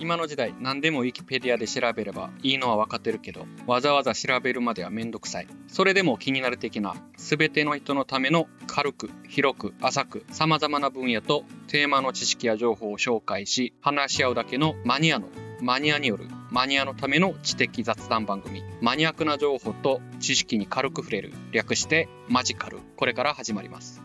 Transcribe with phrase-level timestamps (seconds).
[0.00, 5.48] 今の時代何でもウィキペディアで調べればいいのは分かってるけどわざわざ調べるまではめんどくさい。
[5.66, 15.28] それでも気になる的な全ての人のための軽く広く浅く様々な分野とテーマの知識や情報を紹介し話し合うだけのマニアの
[15.60, 18.62] マニアによるマニアのための知的雑談番組。
[18.80, 21.32] マニアックな情報と知識に軽く触れる。
[21.50, 22.78] 略してマジカル。
[22.96, 24.00] これから始まります。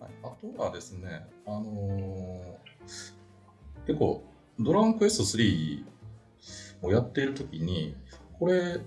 [0.00, 2.59] はいあとはですね、あのー
[3.90, 4.22] 結構、
[4.60, 5.82] ドラゴンクエスト3
[6.82, 7.96] をやっているときに、
[8.38, 8.80] これ、例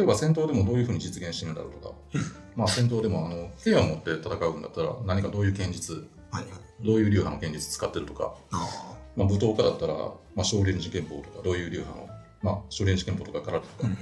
[0.00, 1.94] えば戦闘でもどういうふうに実現してるんだろうとか、
[2.56, 6.84] まあ戦闘でもあの剣を持って戦うんだったら何かどういう剣術、はいはい。
[6.84, 12.08] どういう流派の剣術使ってるとか、あまあ、武闘家だったら、まあ、少林寺拳法とか、どういう流派の、
[12.42, 13.88] まあ、少林寺拳法とか空手とあ。
[13.88, 13.94] か、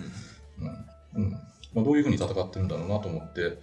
[1.16, 1.24] うん。
[1.24, 1.30] うん。
[1.32, 1.38] ま
[1.82, 3.58] あ、どういうふうに戦ってるんだろうなと思って、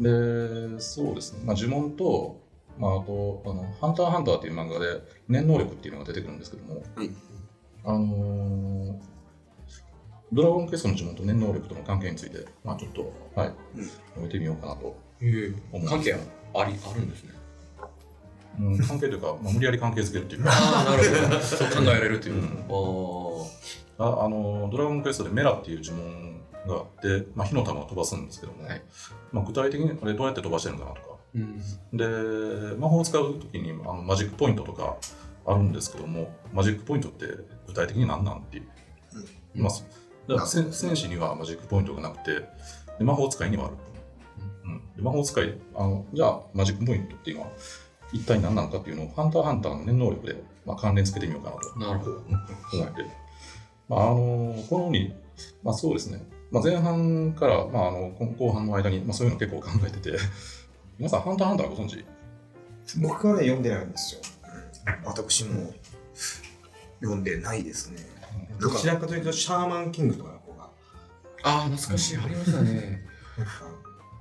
[0.00, 2.40] で、そうですね、まあ、呪文と、
[2.78, 7.10] まあ、あと、あの、ハンターハンターっていう漫画で、念能力っていうのが出てくるんですけども、はい
[7.84, 9.12] あのー
[10.34, 15.94] ドラゴンクエストの呪文と念能力との関係について、まあ、ちょっと、はい、うん述べてみようかなとええ思います。
[15.94, 17.32] 関係ありあるんですね。
[18.60, 21.40] うん、関係というか、まあ、無理やり関係づけるっていうか、ああ、なるほど。
[21.40, 22.34] そう考えられるという。
[22.36, 22.64] うん
[23.98, 24.04] ああ。
[24.04, 28.82] ああのドラゴンクエストでメラっていう呪文があって、まあ、火の玉を飛ばすんですけども、はい
[29.32, 31.58] まあ、具体的にあれどうやって飛ばしてるのかなとかうん。
[31.92, 34.96] で魔法を使う時にあのマジックポイントとか
[35.46, 37.26] あるんですけどもマジックポイントって
[37.66, 38.64] 具体的に何なんっていう、
[39.56, 39.62] うん。
[39.62, 39.72] まあ、
[40.28, 42.48] だから戦戦士にはマジックポイントがなくて
[42.98, 43.76] で魔法使いにはある、
[44.64, 44.82] うん。
[44.96, 47.50] で魔法使いあのじゃあマジックポイントっていうのは
[48.12, 51.78] 一体何なのかっていうのをハンターハンターの念能力で、まあ、関連付けてみようかなと。
[51.78, 52.16] なるほど。
[52.18, 53.06] 思って、
[53.88, 55.14] まあ、あのこのに、
[55.62, 60.18] まあ、そうですね、まあ、前半から、まあ、あの後半の間に、まあ、そういうの結構考えてて、
[60.98, 62.04] 皆さん、ハンターハンターご存知？
[63.00, 64.20] 僕はね、読んでないんですよ。
[65.04, 65.72] 私も
[67.00, 67.98] 読んでないですね。
[68.60, 70.68] どちらかというと、シャーマンキングとかの方が、
[71.44, 72.16] ああ、懐かしい。
[72.18, 73.02] ありましたね。
[73.38, 73.52] なんか、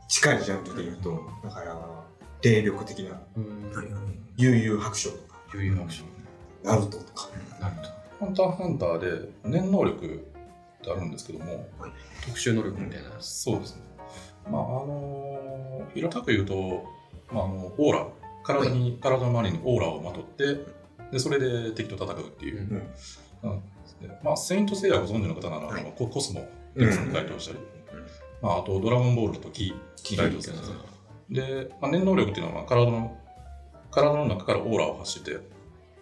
[0.07, 2.05] 近いジャンルで言うと、だから、
[2.41, 3.71] 霊力的な、うん。
[4.37, 6.03] 悠々白書とか、悠々白書。
[6.63, 7.29] ナルトとか。
[7.59, 7.89] なるほど。
[8.25, 10.07] ハンターハンターで念能力っ
[10.81, 11.67] てあるんですけども、
[12.25, 13.09] 特殊能力みたいな。
[13.19, 13.81] そうですね。
[14.49, 16.83] まあ、あの平たく言うと、
[17.31, 18.07] まあ、あのオーラ、
[18.43, 20.65] 体に、体の周りにオーラをまとって、
[21.11, 22.83] でそれで敵と戦うっていう。
[23.43, 23.63] うん。
[24.23, 25.93] まあ、セイントセイヤご存知の方なら、はい。
[25.97, 27.59] ココスモ、うんエクスに該当したり、
[28.41, 30.75] まあ、あとドラゴンボールとキー、該当するんですね。
[31.29, 33.17] で、まあ、念能力っていうのは、まあ、体の、
[33.91, 35.37] 体の中からオーラを発して、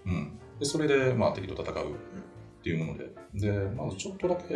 [0.05, 0.37] うん。
[0.59, 1.95] で、それで、まあ、敵と戦うっ
[2.61, 4.53] ていうもので、で、まずちょっとだけ、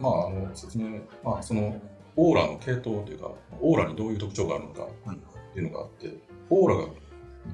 [0.00, 1.80] まあ、あの、説明、まあ、その、
[2.16, 3.30] オーラの系統というか、
[3.60, 6.12] オーラにどういう特徴があるのかっていうのがあって、
[6.50, 6.90] オーラがに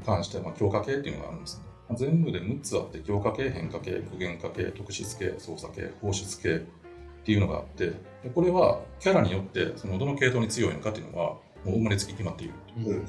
[0.05, 1.65] 関しては、まあ、強化系っていうのがあるんですね。
[1.89, 6.61] まあ全部で6つあって、強化系、変化系、具現化系、特質系、操作系、放出系っ
[7.25, 11.25] ていうのがあって、でこれはキャラによって、そのどの系統に強いのかっていうのは、
[11.65, 12.97] もう生まれつき決まっているっていう。
[12.97, 13.07] うん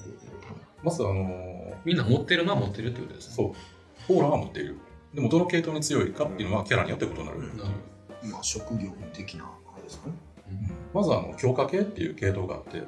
[0.84, 3.36] まず、あのみんな持ってるのは持ってるってことですね。
[3.36, 3.54] そ
[4.10, 4.78] う、オーラは持っている。
[5.14, 7.24] でも、どの系統に強いかっていうのは、キャラによって異なる。
[7.26, 7.32] なる
[8.22, 10.14] ほまあ、職業的な、あれですかね。
[10.94, 12.84] まず、あの強化系っていう系統があって、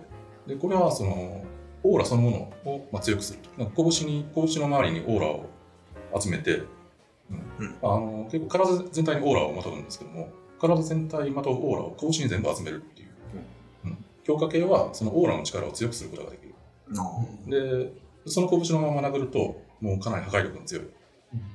[0.47, 1.43] でこれはその
[1.83, 2.31] オーラそのも
[2.65, 3.49] のを、まあ、強くすると。
[3.61, 5.49] なんか拳に、拳の周りにオーラを
[6.19, 6.57] 集めて、
[7.29, 10.29] うんうんあの結構体全体にオーラをまとうんですけども、
[10.59, 13.09] 体全体にまとうオーラを拳に全部集めるっていう。
[13.85, 16.53] うん強化系はそのオーラの力を強くすることができる。
[16.97, 17.91] あで、
[18.27, 20.85] その拳のまま殴ると、もうかなり破壊力が強い。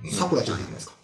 [0.08, 0.10] あ。
[0.10, 0.94] さくらちゃんじゃないですか？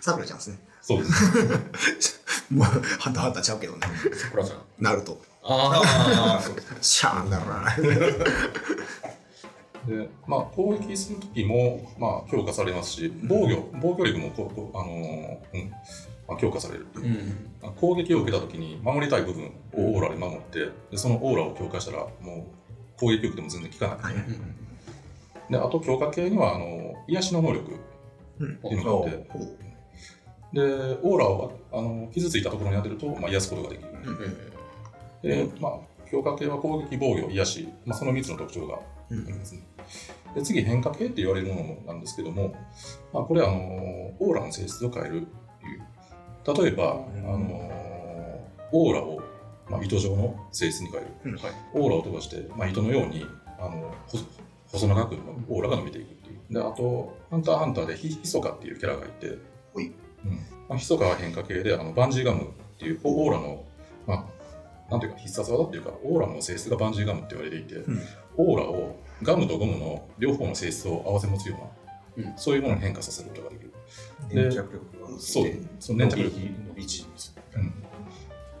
[0.00, 0.58] さくらちゃんですね。
[0.82, 2.20] そうです。
[2.50, 2.66] もう、
[2.98, 3.80] ハンターハンターちゃうけどね。
[4.14, 4.58] 桜さん。
[4.78, 5.20] ナルト。
[5.42, 6.74] ああ、そうです。
[6.80, 7.76] シャーンだろな。
[9.86, 15.70] で、まあ、攻撃するときも、まあ、強化されますし、防御、防御力もこうこう、あのーうん
[16.28, 16.86] まあ、強化される。
[16.94, 17.48] うん。
[17.62, 22.46] まあ攻撃を受けたときに、守りたい部分をオーラで守って、でそのオーラを強化したら、も
[22.96, 24.14] う、攻撃力でも全然効かない。
[24.14, 24.56] はいうん
[25.50, 27.72] で、あと強化系には、あの、癒しの能力
[28.38, 29.26] うんっていうのがあって、
[30.52, 33.88] で、オーラを、あの、傷ついたところに当てると、まあ、癒すことができる。
[35.22, 35.72] で、まあ、
[36.10, 38.78] 強化系は攻撃、防御、癒し、まあ、その3つの特徴があ
[39.10, 39.62] うんりますね。
[40.34, 42.54] で次、変化系って言われるものなんですけども、
[43.12, 43.58] まあ、これはあの
[44.18, 46.62] オーラの性質を変えるっていう。
[46.62, 46.96] 例えば、あ
[47.36, 47.70] の
[48.72, 49.20] オーラを、
[49.68, 51.38] まあ、糸状の性質に変える。
[51.74, 53.24] オーラを飛ばして、まあ、糸のように
[53.58, 54.24] あの細
[54.72, 55.16] 細長く
[55.48, 56.54] オーラが伸びていくっていう。
[56.54, 59.38] で、あと、ハンターハンターでヒヒソカっていうキャラがいて、
[60.24, 60.32] うん
[60.68, 62.44] まあ、ヒソカは変化系で、あのバンジーガムっ
[62.78, 63.64] ていうオーラの、
[64.06, 68.00] まあ、なんていうか必殺技っていうか、オーラの性質がバンジーガムって言われていて、うん
[68.36, 71.56] オーラをガムとゴムの両方の性質を合わせ持つよ
[72.16, 73.72] うなうんそういうものに変化させることができる。
[74.30, 76.38] 粘着力がそうで、その粘着力。
[76.68, 77.34] 伸び縮みす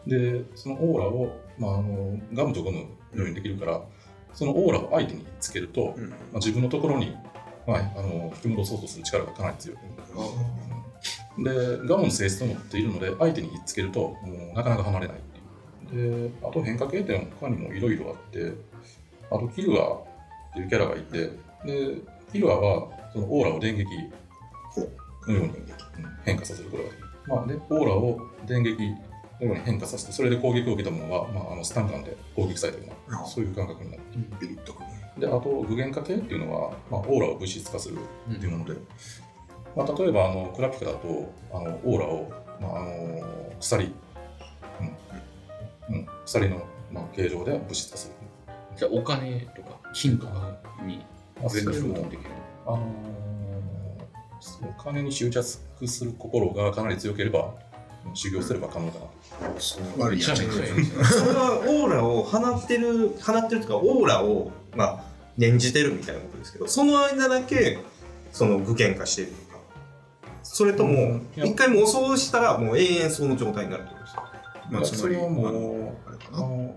[0.06, 3.80] で、そのオーラを、まあ、あのガムとゴムのようにできるから、
[4.34, 6.02] そのオーラを相手につけると、る。
[6.02, 7.16] うんまあ、自分のところに、
[7.66, 9.78] はい、あの引き戻そうとする力がかなり強い。
[11.38, 14.16] で、ガムの性質を持っているので、相手にひっつけると、も
[14.52, 15.20] うなかなか離れないっ
[15.90, 16.30] ていう。
[16.30, 18.52] で、あと変化系っていうのは他にもいろいろあって、
[19.30, 20.02] あとキルアーっ
[20.54, 21.30] ていうキャラがいて、
[21.64, 22.00] で、
[22.32, 23.84] キルアーはそのオーラを電撃
[25.26, 25.64] のようにうん
[26.24, 27.08] 変化させることができる。
[27.26, 28.76] まあ、で、オーラを電撃
[29.40, 34.02] のように変化させて、それで攻撃を受けたものは、まあ、あのスタンガンで攻撃されたような、あそういう感覚になる。
[34.40, 35.12] ビリッとくるね。
[35.18, 37.98] で、あと、具現化系っていうのは、まあ、オーラを物質化する
[38.30, 38.80] っていうもので、
[39.76, 42.30] まあ、例えば、あのクラピカだと、あのオーラを、
[42.60, 43.22] まあ、あの
[43.60, 43.92] 鎖、
[45.90, 46.62] うんうん、鎖の、
[46.92, 48.14] まあ、形状で物質化する。
[48.76, 51.04] じゃあお金とか金とかに
[51.40, 52.30] まあ、それ上のも人もできる。
[52.66, 53.20] あのー
[54.62, 57.54] お金に執着する心がかなり強ければ、
[58.14, 59.60] 修行すれば可能かな。
[59.60, 65.04] それはオーラを放ってる、放ってるというか、オーラを、まあ、
[65.36, 67.78] 念じてるみたいなことですけど、その間だけ、
[68.32, 69.32] その具現化してる
[70.52, 74.32] それとも一回妄想したら、もう永遠その状態になるってことですか？
[74.70, 76.38] まあ、つまり、それはもあのう、あれかな。
[76.38, 76.76] あの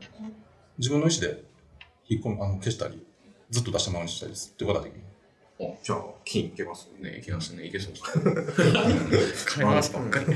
[0.78, 1.44] 自分の意思で
[2.08, 3.04] 引っ込むあの消したり、
[3.50, 5.02] ずっと出したままにしたりするってことができる。
[5.84, 8.00] じゃあ、金いけますね、いけますね、いけそうで
[9.34, 9.46] す。
[9.50, 10.25] 金回すばっかり。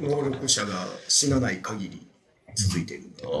[0.00, 2.06] 能力者が死なない限り
[2.56, 3.36] 続いているみたいな。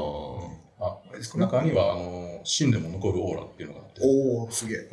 [0.82, 0.96] あ
[1.34, 4.90] あ中にはあの死んでも残るオーラっていうのがあって、おお、すげえ。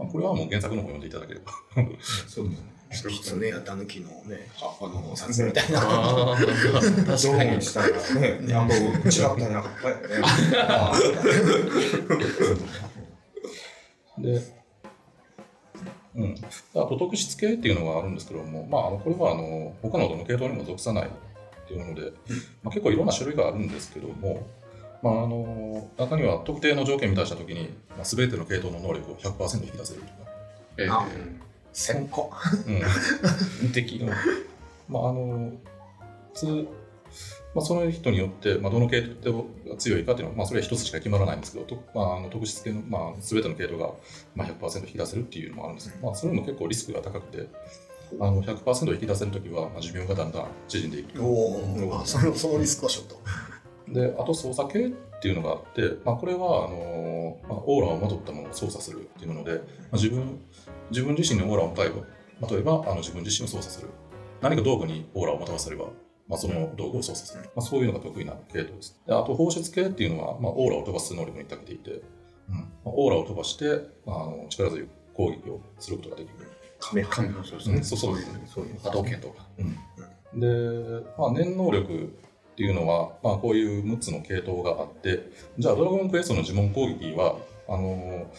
[0.00, 1.52] まあ、これはもう原作の方読んでいただければ。
[2.26, 2.54] そうで
[2.94, 3.12] すね。
[3.12, 5.78] 狐やタヌキのね、葉っぱの札みたいな。
[5.80, 7.60] 確かにーン。
[7.60, 8.64] したらね、あ
[9.50, 10.08] なかったよね。
[14.18, 14.42] で、
[16.16, 16.34] うん。
[16.34, 21.10] あと特質系っていうのがあるんですけども、まあ、あのこれはあの他のどの系統にも属さないっ
[21.68, 22.12] ていうので、
[22.62, 24.46] まあ、結構いろんな種類があるんですけども、
[25.02, 30.12] まあ、あの中には特定の条件に満たしたときに、まあ、全ての系統の能力を100%引き出せるとか、
[30.78, 32.32] えあー千個。
[32.66, 32.82] うん、
[33.62, 34.04] 無敵。
[34.88, 35.52] まああの
[36.34, 36.46] 普通、
[37.54, 43.90] まあ、その人によって、まあ、どの系統が強いかっていうのは、まあ、それは一つしか決まらないんですけど、とまあ、あの特質系の、まあ、全ての系統が、
[44.34, 47.48] まあ、100%引き出せるっていうのもあるんですけど、まあ、それも結構リスクが高くて、
[48.20, 51.22] あの100%引き出せるときは、まあ、寿命がだんだん縮んでいく。
[51.22, 53.20] おお、あそのそのリスクはちょっと。
[53.92, 54.90] で、あと操作系っ
[55.20, 60.40] ていうのがあって、まあ、これはあの、まあ、オーラをまとったものを操作するっていうもので、まあ、自分
[60.90, 63.88] 自分自身のオーラを例えば、例えばあの自分自身を操作する。
[64.40, 65.86] 何か道具にオーラをまとわせれば、
[66.26, 67.44] まあ、その道具を操作する。
[67.44, 69.00] まあ、そういうのが得意な系統です。
[69.06, 76.34] であと放出系っていうのは、まあ、オーラを飛ばす能力に長けていて、うんまあ、オーラを飛ばして、まあ、あの力強い攻撃をすることができる。
[76.78, 77.76] カメハ神のそうですね。
[77.76, 78.16] うんそうそう
[78.46, 78.80] そういう。
[78.80, 79.46] 波動拳とか。
[80.34, 80.46] で、
[81.18, 82.16] まあ、念能力
[82.60, 87.36] っていうのは、まあ、こういう6つの系統があって、じゃあ、ドラゴンクエストの呪文攻撃は、
[87.66, 88.30] あの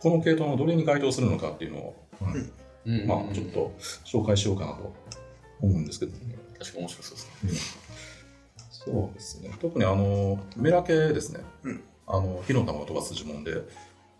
[0.00, 2.52] この系統のどれに該当するのかっていうのを、うん
[2.92, 3.72] うんまあ、ちょっと
[4.04, 4.92] 紹介しようかなと
[5.60, 6.12] 思うんですけど、
[6.58, 7.84] 確かに面白そうですね。
[8.72, 9.50] そうですね。
[9.60, 11.40] 特にあのメラ系ですね。
[11.62, 13.62] うんあの火の玉を飛ばす呪文で、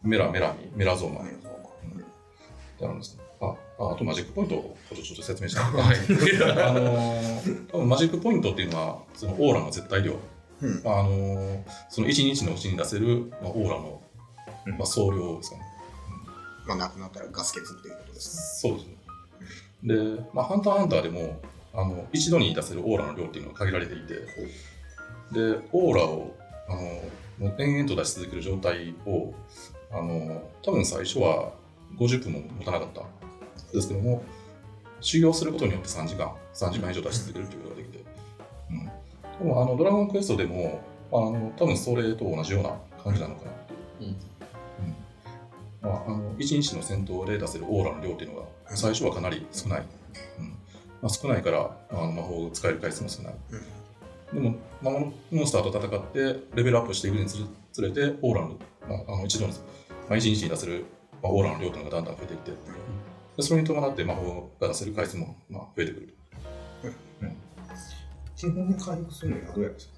[0.02, 3.24] メラ、メラミ、メラゾーマってあるんですね。
[3.24, 3.27] あ、
[3.78, 5.64] ああとマジックポイントをちょっと説明したい。
[5.72, 5.96] はい。
[6.60, 10.14] あのー多分マジックポイントっていうのは、そのオーラの絶対量、
[10.60, 14.00] うんあのーその1日のうちに出せる、まあ、オーラの、
[14.66, 15.62] まあ、総量ですかね。
[16.66, 18.94] まあ、なくなったらガス欠っていうことですそうですね。
[19.84, 21.40] で、まあ、ハンターハンターでも、
[21.72, 24.14] あの一度に出せるオーラの量っていうのが限られていて、
[25.32, 26.34] で、オーラを、
[26.68, 26.82] あの
[27.38, 29.32] もう延々と出し続ける状態を、
[29.90, 31.52] あの多分最初は
[31.96, 33.04] 50分も持たなかったん
[33.72, 34.22] ですけども、
[35.00, 38.04] 修行することによって3時間、3時間以上出し続けるということができて、
[38.70, 38.84] うん。
[39.48, 40.80] でもあのドラゴンクエストでも、
[41.12, 43.54] あの多分それと同じような感じなのかなっ
[43.98, 44.10] ていう。
[45.82, 45.90] うん。
[45.90, 48.46] まあ、あの1日の戦闘で出せるオーラの量っていうのが
[48.76, 49.86] 最初はかなり少ない、
[50.38, 50.48] うん。
[50.48, 50.54] ま
[51.04, 53.34] あ、少ないからあの魔法を使える回数も少ない、
[54.32, 54.94] でも、まあ、
[55.30, 57.26] モンスターと戦ってレベルアップしていくに
[57.72, 58.56] つれてオーラの,、
[58.88, 59.58] まあ、あの一度の、ま
[60.10, 60.84] あ、1日に出せる、
[61.22, 62.50] まあ、オーラの量っていうのがだんだん増えていって。
[62.50, 62.56] で
[63.40, 66.14] それに伴って魔法が出せる回数も、まあ、増えてくる、
[68.38, 69.90] 基本に回復するの宿屋ですよ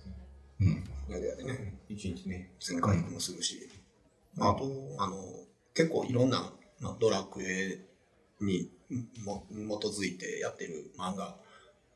[0.66, 0.84] ね。
[1.08, 1.74] うん、やでやでね。
[1.88, 2.50] 一日ね。
[2.58, 3.68] 全回復もするし。
[4.38, 4.64] あと、
[4.98, 5.16] あの、
[5.74, 7.80] 結構いろんな、まあ、ドラクエ
[8.40, 8.70] に
[9.24, 11.36] も基づいてやってる漫画、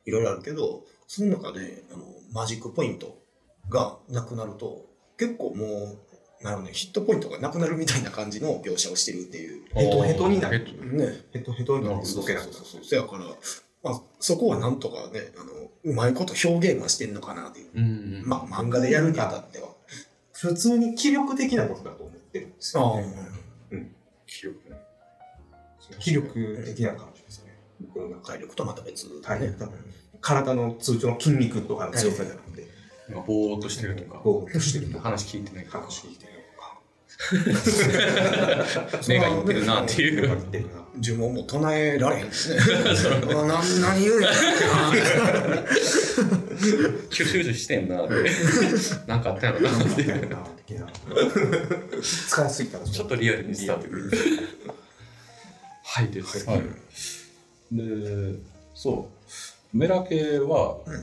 [0.05, 3.17] いろいろあるけど、その中で、あの、マジックポイント
[3.69, 4.85] がなくなると、
[5.17, 5.99] 結構もう、
[6.45, 9.63] なるほどね、ヒットポイントがなくなるみたいな感じの描写をしてるっていう。
[9.73, 10.63] ヘトヘトになる。
[10.93, 11.25] ね。
[11.33, 12.53] ヘトヘトになってそう動けなくなる。
[12.53, 12.83] そうそう。
[12.83, 13.25] そやから、
[13.83, 17.69] まあ、そこはなんとかね、あの、うまいこと表現はしてんのかなっていう。
[17.75, 18.23] うん。
[18.27, 19.69] まあ、漫画でやるにあたっては。
[20.33, 23.91] 普通に気力的なことだと思ってるんですよ、ね。
[24.27, 24.75] 気力ね。
[25.99, 27.57] 気力的な感じですね。
[27.91, 29.55] この体力とまた別はいね。
[30.21, 32.67] 体の通常の筋肉とかの強さじゃなくて、
[33.27, 36.34] ぼーっとしてるとか、こうしてるとか、話聞いてない話聞いてる
[39.07, 40.37] 目がいってるなっていう。
[41.01, 42.59] 呪文も唱えられへんですね。
[43.81, 44.29] 何言うんや
[47.09, 48.13] キュシュシュしてんなって。
[49.07, 50.05] なんかあったやろなってい
[52.49, 54.11] すぎたらちょっとリアルに伝わってくる。
[55.83, 56.49] はいです。
[56.49, 56.63] はい。
[57.71, 58.39] で、
[58.73, 59.09] そ
[59.73, 60.93] う、メラ系は、うん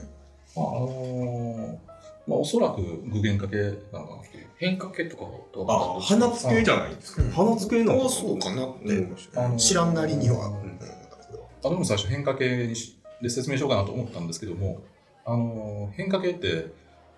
[0.54, 1.91] まあ、あのー
[2.26, 3.56] まあ、おそらく具現化系
[3.92, 4.46] なのかなっていう。
[4.56, 7.22] 変化系とかとあ、花付けじゃないですか。
[7.34, 9.08] 花付けなのあそうかなって
[9.58, 10.52] 知らんなりには。
[11.64, 14.82] あでも最初変化系にしで説明しようかなと思ったんですけども、
[15.24, 16.66] あのー変化系って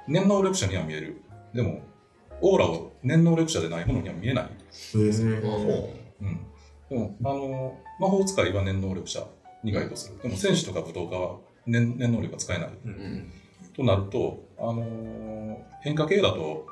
[0.06, 1.20] 念能力者には見える。
[1.54, 1.80] でも、
[2.40, 4.44] オーラを念能力者でないものには見えない。
[4.44, 5.12] へー
[6.20, 6.40] うん。
[6.90, 9.24] でも、あのー魔法使いは念能力者
[9.62, 10.20] に該当する。
[10.22, 12.68] でも、戦士とか武闘家は念念能力が使えない。
[12.84, 13.32] うん。
[13.74, 16.66] となると、あのー変化系だと、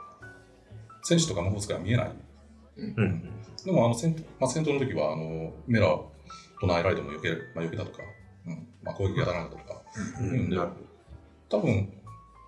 [1.02, 2.12] 戦士とか魔法使いは見えない。
[2.78, 3.22] うん。
[3.64, 5.88] でも、あの戦,、まあ、戦闘の時は、あのメラ
[6.60, 7.98] 唱えられても避け,、まあ、避けたとか、
[8.46, 8.66] うん。
[8.82, 9.82] まあ、攻撃が当たらなかったとか、
[10.18, 10.28] うん。
[10.30, 10.50] うん。
[10.50, 10.70] でなる
[11.50, 11.92] 多分、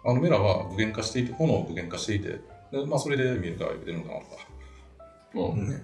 [0.06, 2.40] あのメラは具現化していて、炎を具現化していて、
[2.72, 4.32] でまあ、それで見えるから避けてるのかなとか。
[5.34, 5.82] うん。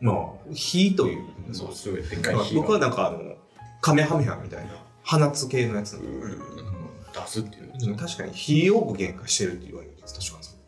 [0.00, 1.24] まあ、火という。
[1.54, 3.34] そう、すごいでっかい僕はなんかあの、
[3.80, 5.94] カメハメハみたいな、花付けのやつ。
[5.94, 6.77] なの
[7.22, 7.72] 出すっていう。
[7.90, 7.96] うん。
[7.96, 10.58] 確かに火を具現化してるって言われるんです、確かにそう。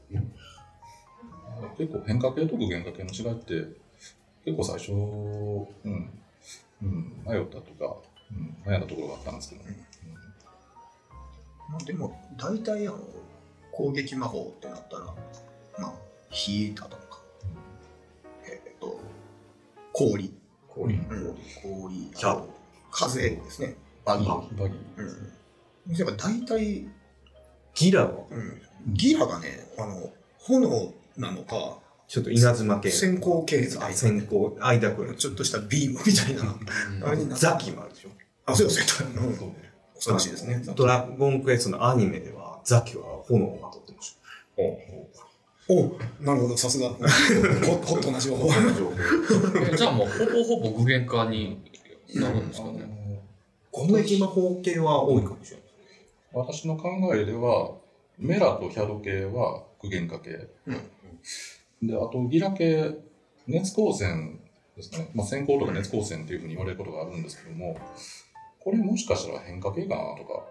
[1.78, 3.68] 結構変化系と具現化系の違いって、
[4.44, 4.94] 結構最初、う
[5.90, 6.10] ん、
[6.82, 7.96] うん、迷ったとか、
[8.30, 9.62] うん、悩んだところがあったんですけど、
[11.70, 12.98] まあでも、大体あの、
[13.72, 15.04] 攻撃魔法ってなったら、
[15.78, 15.92] まあ、
[16.30, 17.20] 火だとか、
[18.44, 19.00] えっと、
[19.92, 20.34] 氷。
[20.68, 21.36] 氷、うん。
[21.62, 21.94] 氷。
[22.14, 22.48] シャドウ
[22.90, 23.76] 風ですね。
[24.04, 24.58] バギー。
[24.58, 25.32] バギうん。
[25.88, 26.86] やっぱ大体、
[27.74, 28.10] ギラは？
[28.30, 28.62] うん、
[28.94, 32.90] ギラがね、あの、炎なのか、ちょっと稲妻系。
[32.90, 35.14] 先行系みたいな先行、間くる。
[35.16, 36.56] ちょっとしたビームみたいな、
[37.06, 38.10] あれになザキもあるでしょ。
[38.46, 39.42] あ、そうです、そうです。
[39.42, 39.54] うん
[40.00, 40.62] 恐ろしいですね。
[40.74, 44.16] ドラゴンクエストのアニメでは、ザキは炎をまとってまし
[45.68, 46.88] おなるほど、さすが。
[46.88, 47.02] ホホ
[47.96, 48.48] ットな情報。
[49.76, 51.62] じゃあもうほぼほぼ具現化に
[52.14, 52.78] なるんですかあね。
[52.80, 52.86] の
[53.70, 55.66] 攻撃魔法系は多いかもしれない。
[56.32, 57.74] 私の考えでは、
[58.18, 60.48] メラとヒャド系は具現化系。
[61.82, 62.94] で、あとギラ系、
[63.46, 64.40] 熱光線
[64.76, 65.10] ですね。
[65.14, 67.76] まあ、閃光とか熱光線っていうふうに言われることがあるんですけども、
[68.60, 70.44] これもしかしたら変化系かなとか。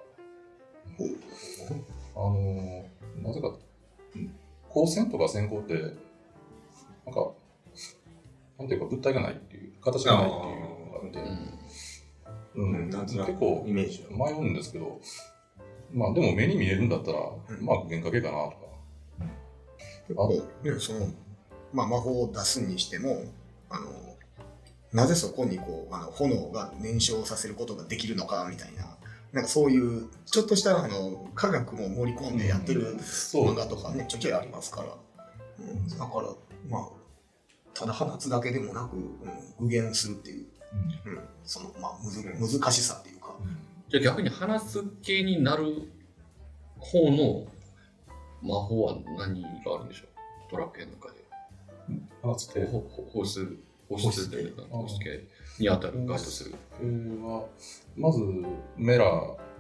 [2.16, 2.86] あの
[3.22, 3.56] なぜか、ん
[4.68, 5.74] 光線とか閃光って、
[7.06, 7.32] なんか、
[8.58, 11.60] なんていうか物体がないっていう、形がないっていうのがあって、うん
[12.56, 15.00] うん結構イメージ迷うんですけど、
[15.94, 17.66] まあでも目に見えるんだったら、ん。
[17.66, 18.70] まあ具現化系かなとか。
[20.08, 20.30] 結構
[20.64, 21.08] ね、その、
[21.72, 23.24] まあ、魔法を出すにしても、
[23.70, 23.86] あの、
[24.92, 28.98] なぜそこにこう、あの、炎が燃焼させることができるのか、みたいな、
[29.32, 34.96] なんかそういう、ちょっとした、あの、科学も盛り込んでやってる漫画とかね、ちょいちょいありますから。
[35.60, 36.30] うん、だから、
[36.70, 36.90] まあ、
[37.76, 39.00] ただ放つだけでもなく、う
[39.66, 40.48] ん、具現するっていう、
[41.06, 43.19] うん、その、まあ、むず難しさっていうか、
[43.90, 45.92] じゃあ逆に話す系になる
[46.80, 47.48] 方の
[48.42, 50.52] 魔法は何があるんでしょう？
[50.52, 51.20] ドラクエの中で。
[52.22, 53.58] 放つ系ほほ放出、
[53.90, 55.28] 放出というか、放出系
[55.60, 56.56] に当たる、該当する。
[57.24, 57.48] は、
[57.98, 58.20] まず
[58.78, 59.06] メラ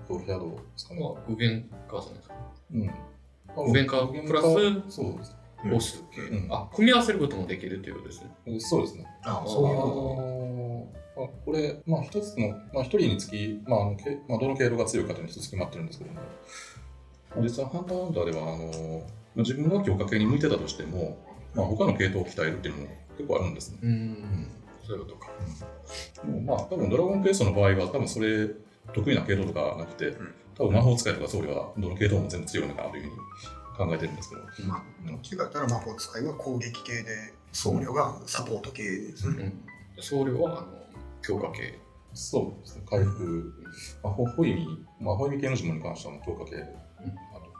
[0.07, 1.01] とヒャドですかね。
[1.01, 2.36] まあ、具現化じゃないですか。
[2.74, 3.74] うん。
[3.74, 4.45] 具現化プラス
[4.89, 5.31] そうです。
[5.31, 8.31] うん放出系、うんあ、組み合わせることもできるということですね。
[8.45, 9.05] えそうですね。
[9.24, 16.20] あそういうあのーまあこれ、まあ、一つの、まあ、一人につき、まああのけまあ、どの経路が強いかというのに一つ決まってるんですけども、
[17.42, 21.18] 実はハンターハンターでは、あのーまあ自分が強化系に向いてたとしても、
[21.54, 23.78] まあ、他の系統を鍛えるっていうのも結構あるんですね。
[23.84, 24.48] うん。
[24.86, 25.28] そういうことか。
[26.26, 28.50] もうまあ、多分ドラゴンクエストの場合は、多分それ、
[28.94, 30.18] 得意な系統とかなくて、
[30.56, 33.16] 多分魔法使いとか僧侶はどの系統も全部強いのかなというふうに
[33.78, 39.54] 考えてるんですけど、まあ、どっちかったら魔法使いは攻撃系で、僧侶がサポート系ですね。
[39.98, 40.04] うん。
[40.04, 40.78] 僧侶は、あの、
[41.22, 41.80] 強化系。
[42.14, 43.54] そうですね、回復、
[44.04, 47.54] まあ、ホホイミ、まあ、ホイミ系の呪文に関してはもう強化系、あと、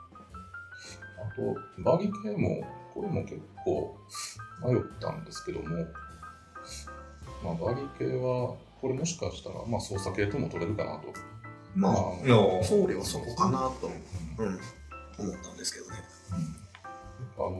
[1.22, 2.60] あとバギ系も
[2.94, 3.96] 攻これも結構
[4.62, 5.86] 迷ったんですけども、
[7.42, 11.12] まあ、バリ系は、これもしかしたら、まあ、操作系とも取れるかなと。
[11.74, 11.92] まあ、
[12.26, 13.86] の総理はそこかなと、
[14.38, 14.58] うん、
[15.18, 15.96] 思ったんですけどね。
[17.36, 17.54] あの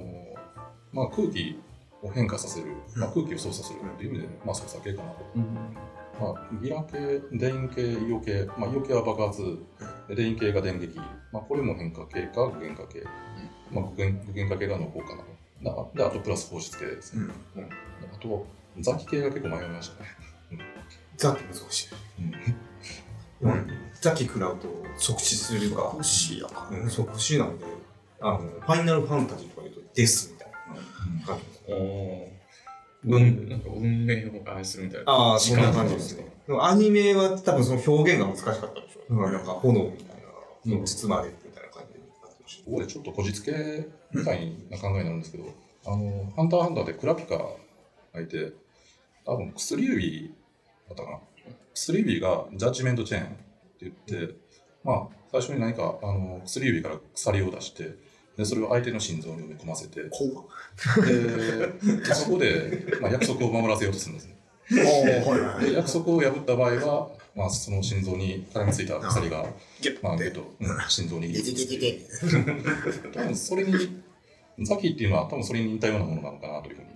[0.92, 1.60] まあ、空気
[2.02, 5.24] を変化させる、まあ、空気を操作するという意味で、まあ、操作系かなと。
[6.20, 9.58] まあ、ギラ系、電系、イオ系、まあ、イオ系は爆発、
[10.08, 10.98] で電系が電撃、
[11.32, 13.04] まあ、これも変化系か具現化系、
[13.70, 15.40] まあ、具現化系が濃厚かなと。
[15.62, 17.24] だで、あとプラス放出系ですね。
[17.56, 17.62] うん
[18.12, 18.46] あと、
[18.80, 20.08] ザキ系が結構迷いましたね。
[21.16, 21.88] ザキ難しい。
[23.42, 23.66] うんうん
[24.00, 25.82] ザキ食らうと即死するか。
[25.82, 27.64] 星やかうん即死なんで、
[28.20, 30.39] あの、ファイナルファンタジーとか言うとデスみたいな感じ。
[30.39, 30.39] おー
[33.04, 35.12] 運なんか運命を愛するみたいな。
[35.12, 36.26] ああ、そんな感じですね。
[36.46, 39.00] でもアニメは多分その表現が難しかったでしょ。
[39.08, 40.16] うん、なんか炎みたい
[40.66, 42.62] なのに包まれるみたいな感じになってるし。
[42.64, 45.44] ここでちょっとこじつけみたいな考えになるんですけど、
[45.86, 47.38] あの、ハンターハンターでクラピカ
[48.12, 48.52] がいて、
[49.24, 50.34] 多分薬指
[50.88, 51.18] だったかな。
[51.74, 53.36] 薬指がジャッジメントチェーンって
[53.82, 54.34] 言って、
[54.84, 57.94] まあ、最初に何か、あの、薬指から鎖を出して、
[58.36, 60.10] で、それを相手の心臓に埋め込ませて、で、
[62.14, 64.36] そこで、まあ、約束を守らせようとするんですね。
[64.70, 69.44] はいはいで、約束を破った場合は、まあ、その心臓に絡みついた鎖が、
[70.02, 70.24] まあ、ッて。
[70.24, 71.34] ゲット、うん心臓に
[73.12, 74.02] 多分それに、
[74.62, 76.90] ザキっていうのは多分それに似たようなものなのかなというふうに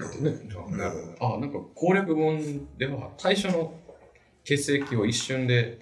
[0.00, 0.22] 考えて。
[0.22, 0.76] ね。
[0.76, 1.34] なるほど。
[1.36, 3.74] あ、なんか攻略本では最初の
[4.44, 5.78] 血液を一瞬で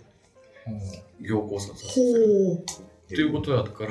[1.20, 2.56] 凝固させる。
[2.58, 2.64] ほ
[3.08, 3.90] ということだから、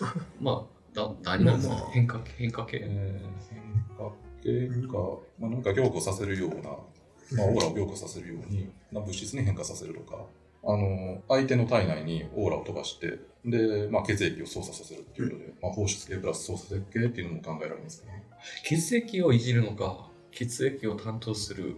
[0.40, 2.80] まあ、だ何なんですか、まあまあ変化系変化系。
[2.82, 4.98] えー、変化系か、
[5.38, 10.26] まあ、なんか凝固させるような、まあ、オーラを凝固させるように、な物質に変化させるとか、
[10.64, 18.24] あの相手の体内にオーラを飛ばして、で、まあ、血液を操作させるっていうことで、まあ、放出系プラス操作系っていうのも考えられますね。
[18.64, 21.76] 血液をいじるのか、血液を担当する、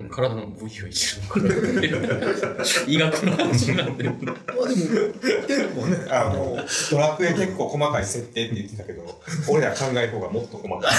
[0.00, 1.38] その体の部位をいじるのか。
[2.86, 4.14] 医学の話になってる。
[4.18, 4.64] どまあでも
[5.46, 6.56] 結構ねあの、
[6.90, 10.90] ドラクエ結構細かい設定って言ってたけど、俺ら考える方がもっと細かい。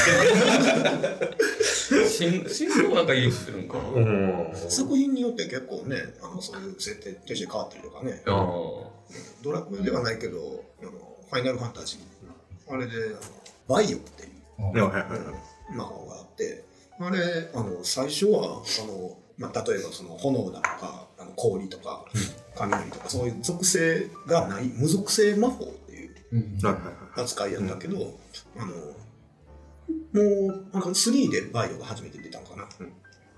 [2.08, 3.90] 心心臓なんかいじってるんかな。
[3.90, 8.30] うん作品によって結構ねあのそういう設定として変わったりとかねあ
[9.42, 12.02] ドラクエではないけどあのファイナルファンタジー
[12.74, 12.92] あれで
[13.68, 14.30] バイオっていう
[15.76, 16.64] 魔法があって
[17.08, 22.06] あれあの最初はあの、まあ、例えばその炎だとかあの氷とか
[22.56, 26.12] 雷とかそういう属性がない無属性魔法っていう
[27.16, 28.20] 扱いやったけど、
[28.58, 28.74] あの
[30.14, 32.56] もうなんか3でバイオが初めて出たのか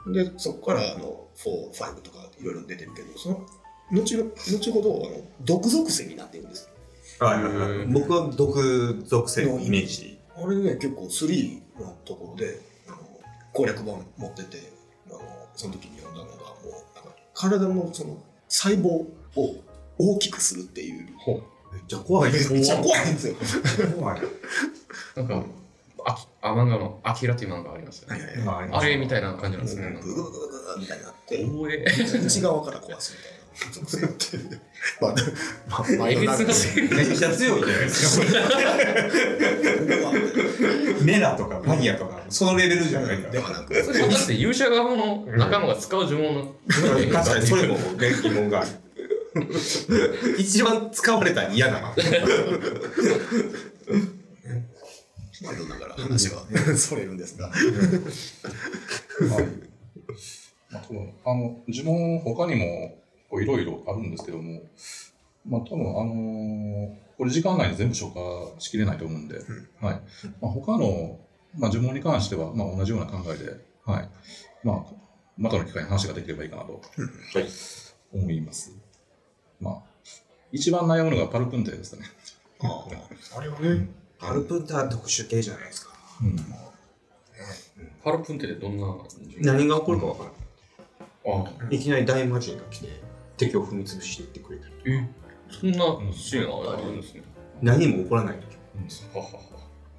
[0.08, 3.46] な、でそこからあの45とかいろいろ出てるけどその
[3.92, 6.70] 後の後ほどあの毒属性になってるんです。
[7.20, 7.88] はいはいはい。
[7.88, 10.20] 僕は毒属性のイメージ。
[10.36, 12.73] あれね結構3のところであの
[13.54, 14.72] 攻略本持ってて
[15.08, 15.20] あの
[15.56, 19.56] その時に読んだのがもうなんか体のその細胞を
[19.98, 21.08] 大きくするっていう
[21.74, 23.36] めっちゃ怖いめっちゃ怖いんですよ。
[23.98, 24.22] 怖い。
[25.16, 25.44] なんか、
[26.06, 28.22] あきあ漫画のアキラっていう漫画ありますよね。
[28.22, 29.84] はいはいはいあれみたいな感じなんですね。
[29.84, 31.44] なんかブグブグブグみたいになって。
[32.18, 33.33] 内側から壊すみたいな
[35.00, 35.16] まあ
[35.70, 36.48] まあまあえげめっちゃ
[37.30, 38.26] 強いじゃないですか。
[41.04, 43.32] メラとかバニアとか、そのレベルじゃないから。
[43.32, 47.78] ではなくそれだって勇者側の仲間が使う呪文の確かにそれも
[48.22, 48.72] 疑問がある。
[50.38, 51.82] 一番使われたら嫌だな。
[51.82, 51.94] ま
[55.50, 56.44] あ、だから話は
[56.78, 57.52] それるんですが。
[59.30, 59.38] ま
[60.80, 60.84] あ、
[61.26, 63.03] あの呪文、他にも
[63.34, 64.62] こういろいろあるんですけども、
[65.44, 68.20] まあ、多分あのーこれ時間内に全部消化
[68.60, 69.46] しきれないと思うんで、はい。
[70.42, 71.20] まあ、他の、
[71.58, 73.52] まあ、呪文に関しては、まあ、同じような考えで、
[73.86, 74.10] はい。
[74.64, 74.94] まあ、
[75.38, 77.48] またの機会に話ができればいいかなと、はい、
[78.12, 78.76] 思います。
[79.62, 79.78] まあ、
[80.52, 82.08] 一番悩むのがパルプンテですね。
[82.64, 82.88] あ
[83.38, 85.94] あれはね、パルプンター特殊系じゃないですか。
[86.24, 86.36] うん。
[88.04, 88.98] パルプンテでどんな
[89.40, 90.40] 何が起こるかわからない。
[91.26, 94.74] あいきなり大魔神が来て、敵を踏み潰していってくれたり。
[94.86, 95.10] え
[95.50, 95.78] そんな
[96.14, 97.24] シーンがあるんですね。
[97.62, 98.58] 何も起こらない時
[99.16, 99.40] ははは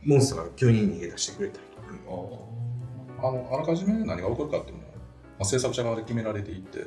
[0.04, 2.46] モンスターが急に逃げ出してくれたりとか。
[3.22, 5.00] ああの、あらかじめ何が起こるかっていうのは、ま
[5.40, 6.86] あ、制作者側で決められていて、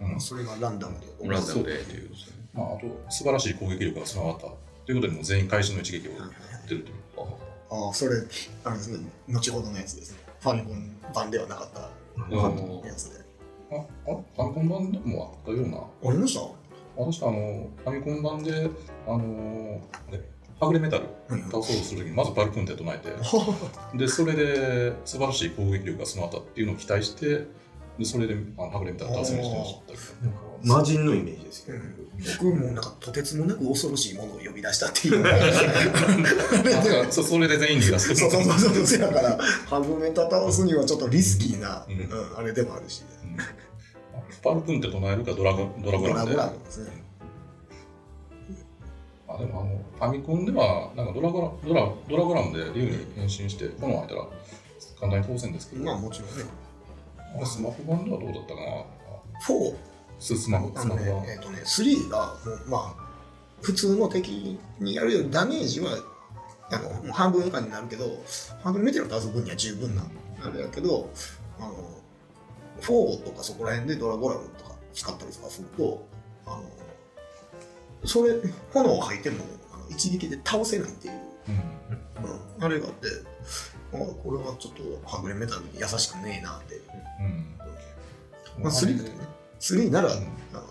[0.00, 1.28] うんそれがランダムであ。
[1.28, 2.36] ランダムでっていうですね。
[2.54, 4.56] まあ、あと素晴らしい攻撃力が備わったと
[4.88, 6.96] いうことでもう全員会心の一撃をはい出るという。
[7.70, 8.10] ああ、それ、
[8.64, 10.18] あれですね、後ほどのやつですね。
[10.40, 13.21] ファミコン版ではなかったうんやつで。
[13.78, 15.78] あ、あファミコン版でもあったような。
[15.78, 16.40] ありました？
[16.96, 18.68] 私、あの、ファミコン版で、
[19.06, 20.20] あの、あれ、
[20.60, 23.10] はぐれメタルはい倒そうとするときにまずパルクンって唱えて。
[23.98, 27.46] でそれで素晴らしい攻撃力が備わったっていうのを期待して
[27.98, 29.86] でそれであのはぐれメタル倒すようにしてました。
[29.86, 29.92] け
[30.28, 31.78] ど魔人のイメージですけど、
[32.40, 37.12] 僕もなんかとてつもなく恐ろしいものを呼び出したっていう。
[37.12, 41.94] そそれで全員逃がすそうそうそうそうそうだからハグメタ倒すにはちょっとリスキーな、うん。
[41.94, 43.02] うんあれでもあるし。
[43.24, 43.36] うん。
[44.42, 47.02] パルクンって唱えるかドラゴンドラゴドランでゴラムですね。
[49.28, 54.26] あでもあのファミコンではなんかドラゴラドラドラゴラムで竜に変身して炎を当てたら
[55.00, 56.44] 簡単に当選ですけど、まあもちろんね。
[57.46, 58.66] スマホ版ではどうだったかな。
[59.48, 59.74] 4
[60.22, 63.02] ススマホあのねえっ、とね3がもうまあ
[63.60, 65.98] 普通の敵にやるよりダメージは
[66.70, 68.04] あのもう半分以下になるけど
[68.62, 70.04] ハグメタル倒す分には十分な
[70.44, 71.10] あれだけど
[71.58, 71.74] あの
[72.80, 76.06] 4とかそこら辺でドラゴラムとか使ったりとかすると
[76.46, 76.62] あの
[78.04, 78.34] それ
[78.72, 81.14] 炎を吐いてもあの一撃で倒せないっていう
[81.48, 83.08] うんうん、あれがあって、
[83.92, 86.76] あこれはちょっとはぐれメタルに優しくねえなって。
[86.76, 89.41] うんまあ、3だとね。
[89.62, 90.20] 3なら、あの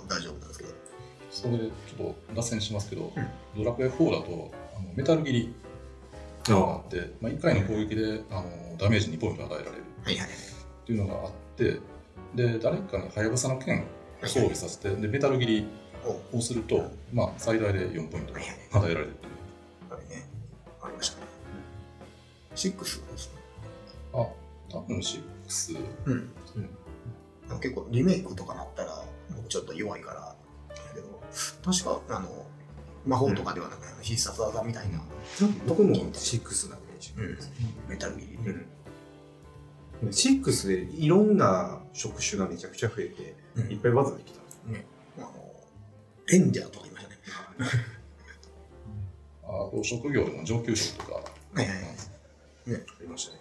[0.08, 0.71] 大丈夫なんですけど。
[1.32, 5.54] それでちょっと脱線しますけど、うんドラクエ4だとあのメタル切り
[6.47, 9.84] があって、まあ、1回の攻撃であのダメージ2ポイント与えられる。
[10.84, 11.80] っていうのがあって
[12.36, 13.82] で誰かにはやぶさの剣
[14.23, 15.67] を装備させてでメタル切り
[16.34, 18.34] おをすると、まあ、最大で4ポイント。
[18.34, 19.34] 与えられるっていう
[19.91, 20.25] あれね。
[20.82, 21.27] ありましたね。
[22.56, 23.39] 6ですね。
[24.13, 24.17] あ
[24.69, 26.30] 多分6うん。
[26.56, 26.67] あの
[27.60, 29.04] 結構リメイクとかなったら、
[29.36, 30.36] 僕ちょっと弱いから、
[30.70, 31.22] だけど、
[31.64, 32.46] 確か、あの、
[33.06, 35.02] 魔法とかではなく、必殺技みたいな、
[35.68, 37.14] 僕も6なイメージ。
[37.18, 37.38] うん、
[37.90, 38.36] メタル切り。
[38.36, 38.66] うん
[40.04, 44.42] 6でいろんな職種がめちゃくちゃ増えて、うんいっぱい技できた。
[45.20, 45.28] あの、
[46.28, 47.18] レンジャーとかいましたね。
[49.44, 51.22] あと職業でも上級職とかは
[51.56, 51.76] いはいはい。
[52.68, 53.40] ありましたね。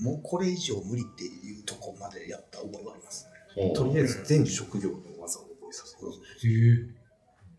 [0.00, 3.26] もうこれ以上無理っていうとこまでやった覚えはあります。
[3.74, 6.12] とりあえず全職業の技を覚えさせる。
[6.52, 6.98] へえ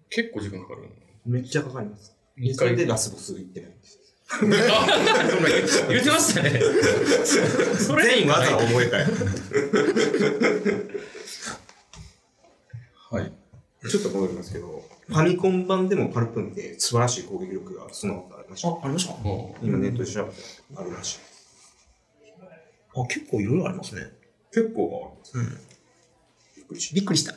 [0.09, 0.89] 結構時間かかる
[1.25, 2.15] めっちゃかかります。
[2.37, 3.99] 一回それでラスボス行ってないんです。
[4.31, 6.51] 言ってましたね
[7.75, 9.05] それ全技を覚えたい。
[13.11, 13.33] はい
[13.89, 18.67] ちょっと戻りますけど、ファミコン版でもパルプンって素晴らしい攻撃力が備わってありました。
[18.69, 19.13] ありました
[19.63, 20.31] 今ネットで調べ
[20.75, 21.19] たらあるらしい。
[22.95, 24.01] あ、結構いろいろありますね。
[24.51, 25.69] 結構あるんですうん。
[26.93, 27.33] びっくりした。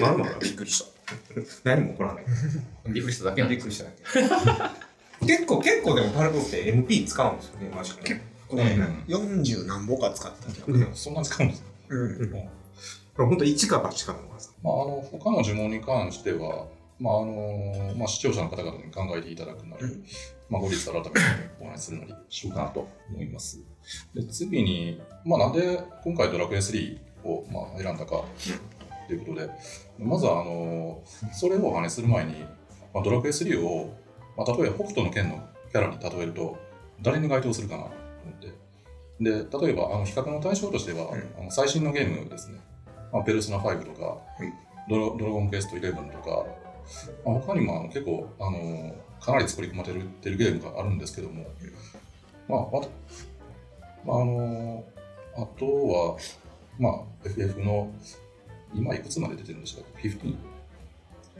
[0.00, 0.86] まあまあびっくりした。
[1.64, 2.24] 何も起こらない。
[2.88, 3.90] びっくりしただけびっくりしただ
[5.20, 5.26] け。
[5.26, 8.20] 結構、結構でもパルプンって MP 使うんですよね、マジで。
[8.48, 8.62] これ、
[9.08, 10.80] 40何本か使ったんじゃん。
[10.80, 13.28] ねそんなに使うんですか、うん。
[13.28, 14.50] 本当一か八かの技。
[14.62, 16.66] まあ、あの他の呪文に関しては、
[16.98, 20.04] まああのまあ、視聴者の方々に考えていただくなり、うん
[20.50, 21.10] まあ、後日改めて
[21.60, 23.60] お話しするなりしようかなと思います。
[24.14, 28.22] で次に、まあ、なんで今回ドラクエ3を、まあ、選んだか
[29.06, 29.50] ということで、
[29.98, 31.02] まずはあの
[31.32, 32.40] それをお話しする前に、
[32.92, 33.96] まあ、ドラクエ3を、
[34.36, 36.56] まあ、例えば北斗の剣のキャラに例えると
[37.02, 37.90] 誰に該当するかなと
[38.24, 38.64] 思って。
[39.20, 42.58] で例えばあの比較の対象としては、うんあの最新のゲームですね、
[43.12, 44.52] まあ、ペルソナ5とか、い
[44.90, 46.46] ドラドラゴンクエスト11とか、
[47.24, 51.46] まあ、他にもあの結構あのかなり作り込まれてるゲームがあるんですけども、
[52.48, 52.88] まあ、わた
[54.04, 54.84] まあ、あの
[55.36, 56.16] あとは、
[56.78, 57.90] まあ、FF の
[58.74, 60.36] 今いくつまで出てるんでしたっけ ?15?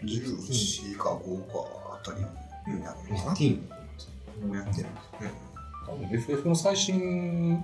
[0.03, 2.21] 14か5かあたり
[2.75, 3.59] になるのかな？15
[4.47, 4.89] もやってる。
[5.87, 7.63] 多分 FF の最新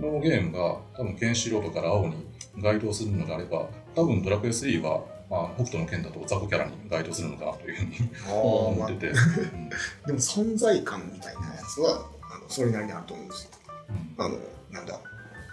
[0.00, 2.14] のゲームが多分ケンシロウとかラオウに
[2.60, 9.12] 該当するのであれば多分ドラクエ3は、まあ、北斗の剣だと雑魚キャラに該当するのかなというふうに思ってて、う
[9.56, 13.50] んでも存在感みたいなやつはあのそれなりにあると思うんですよ。
[13.88, 14.24] うん。
[14.24, 14.38] あの
[14.70, 15.00] なんだ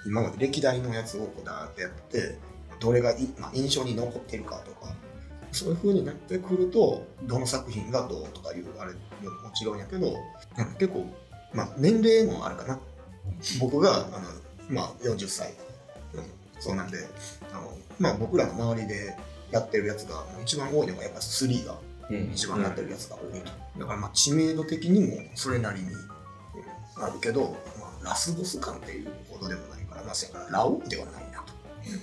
[0.06, 2.38] 今まで歴代のやつをこうだーってやって
[2.80, 4.94] どれがい、まあ、印象に残ってるかとか
[5.52, 9.00] そういう風になってくるとどの作品がどうとかいうあれも
[9.44, 10.16] もちろんやけど
[10.80, 11.06] 結構、
[11.54, 12.80] まあ、年齢もあるかな。
[13.60, 14.30] 僕があの、
[14.70, 15.54] まあ、40歳、
[16.14, 16.24] うん、
[16.60, 16.98] そうなんで
[17.52, 19.16] あの、まあ、僕らの周りで
[19.52, 21.76] やってるやつが一番多いのがやっぱ3が
[22.10, 22.32] うん。
[22.34, 26.12] 一番やってるやつが多いと、だからまあ知名度的にもそれなりに、うん
[26.98, 31.54] あるけど、まあ、ラスボス感っていうほどでもないからまあせやからラオウではないなと。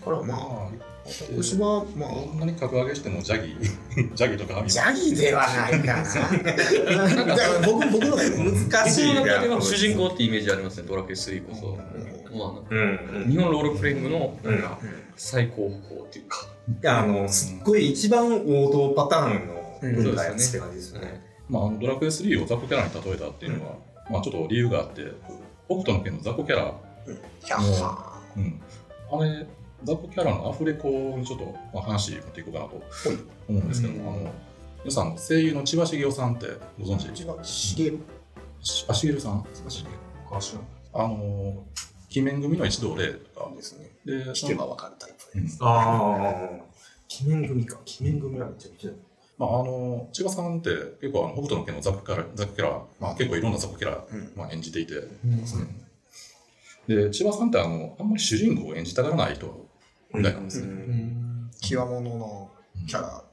[0.00, 0.70] だからまあまあ
[1.38, 3.56] 私はまあどんなに格上げしてもジャギ
[4.14, 6.02] ジャギとかジャギではないかな。
[6.04, 11.78] だから僕僕の難しい主人公ってイメージありますね、ドラクエ3こそ。
[12.36, 12.74] まあ、う
[13.26, 13.30] ん。
[13.30, 14.52] 日本ロールプレイングのうん。
[14.52, 14.62] なん。
[14.62, 14.78] か
[15.16, 16.46] 最高峰っていうか、
[16.86, 19.94] あの、すっごい一番王道パターンのうん。
[20.02, 21.24] 文化やつって感じですよね。
[21.48, 23.76] まあ、あのドラクエ3を雑魚キャラに例えたっていうのは、
[24.10, 25.02] まあ、ちょっと理由があって、
[25.68, 26.74] 北斗の拳の雑魚キャラ、
[28.36, 28.60] うん、
[29.12, 29.46] あれ、
[29.84, 32.82] 雑魚キャラのアフレコにちょっと、まあ、話持っていこうかなと
[33.48, 34.32] 思うんですけども、あの
[34.84, 36.46] 皆さん、声優の千葉茂雄さんって
[36.78, 37.08] ご存知？
[37.22, 37.36] ー。
[37.36, 37.98] 違う、しげる。
[38.60, 39.44] しあ、茂さん？
[40.92, 41.64] あの、
[42.10, 43.90] 鬼面組の一同霊とか、ですね。
[44.04, 45.58] で、聞けばわかるタイプです。
[45.60, 46.68] ああ。
[47.22, 47.78] 鬼面組か。
[48.00, 48.90] 鬼面組はめちゃくちゃ。
[49.38, 54.32] まあ、あの千葉さんって結構あの北斗の拳のザクキャラザクキャラ、まあ、結構いろんなザクキャラ、うん。
[54.34, 54.94] まあ、演じていて、
[56.88, 59.68] で千葉さんってあのあんまり主人公を演じたがらない人
[60.12, 60.68] みたいなんですね、
[61.60, 62.50] 極物の
[62.88, 63.24] キャラ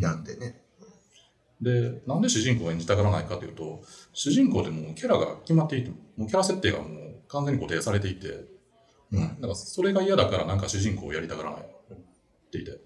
[0.00, 0.62] やってね。
[1.60, 3.82] でなんで主人公を演じたがらないかというと
[4.14, 8.44] 主人公でもうキャラが決まっていてもうキャラ設定がもう完全に固定されていて、
[9.12, 11.64] うん、だからそれが嫌だからなんか主人公をやりたがらないっ
[12.50, 12.80] て言って、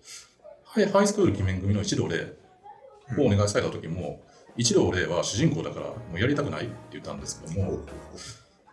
[0.65, 2.33] はい、ハイスクール鬼面組の一同霊
[3.19, 4.23] をお願いされた時も、
[4.57, 7.81] 一同霊は主人公だからもうやりたくないって言ったんですけども、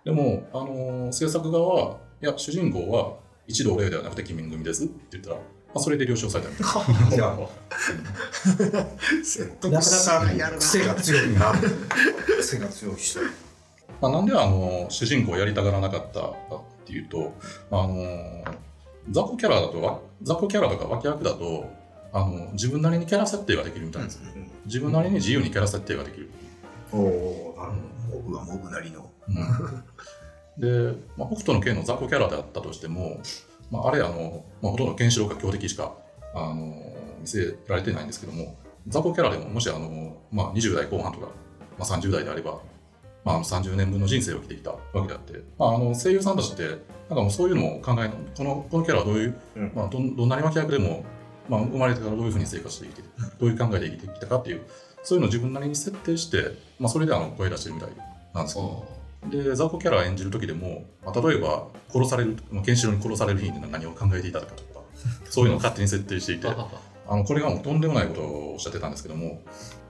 [0.04, 5.42] でも、あのー制作側は、いや、主人公は一同霊ではなくて鬼面組ですって言ったら、ま
[5.76, 7.38] あ、それで了承されたみたいいや、
[9.24, 10.60] 説なかなかやるな。
[10.60, 11.54] 癖が強いな。
[12.40, 13.20] 癖が強い人。
[14.02, 16.36] まあ、なんであの主人公をやりたがらなかったか
[16.84, 17.34] っていうと、
[17.70, 18.44] あの
[19.10, 21.70] 雑魚キャラだとわ雑魚キャラとか脇役だと
[22.12, 24.22] あの自分なりにキャラ設定ができるみたいですよ、
[24.66, 26.30] 自分なりに自由にキャラ設定ができる、
[26.92, 27.74] おおなる
[28.10, 29.10] モブはモブなりの。
[30.58, 33.22] で、まあ、北斗の拳の雑魚キャラであったとしても、
[33.70, 35.94] まあ、あれあの、まあ、ほとんどケンシロウか強敵しか
[36.34, 36.76] あの
[37.22, 41.28] 見せられてないんですけども雑魚キャラでももしあの、まあ、20代後半とか、
[41.80, 42.60] まあ、30代であれば、
[43.24, 49.72] まあ、あの30年分の人生を生きてきたわけであって、まあ、あの声優さんたちってなんかもうそういうのを考えこのこのキャラはどういう、うん。
[49.76, 51.04] まあ、どんどんなに脇役でも、
[51.50, 54.62] まあ、生まれてからどういうふうに生活して生きてどういう考えで生きてきたかっていう
[55.04, 57.90] そういうのを自分なりに設定して、まあ、それであの声出してるみたい
[58.34, 59.02] なんですけど。
[59.30, 64.82] で雑魚キャラを演じる時でも、まあ、例えば殺される、まあ、ケンシロウに殺される日に何を考えていたかとか
[65.30, 69.42] そういうのを勝手に設定していてあのこれがもうとんでもないことをおっしゃってたんですけども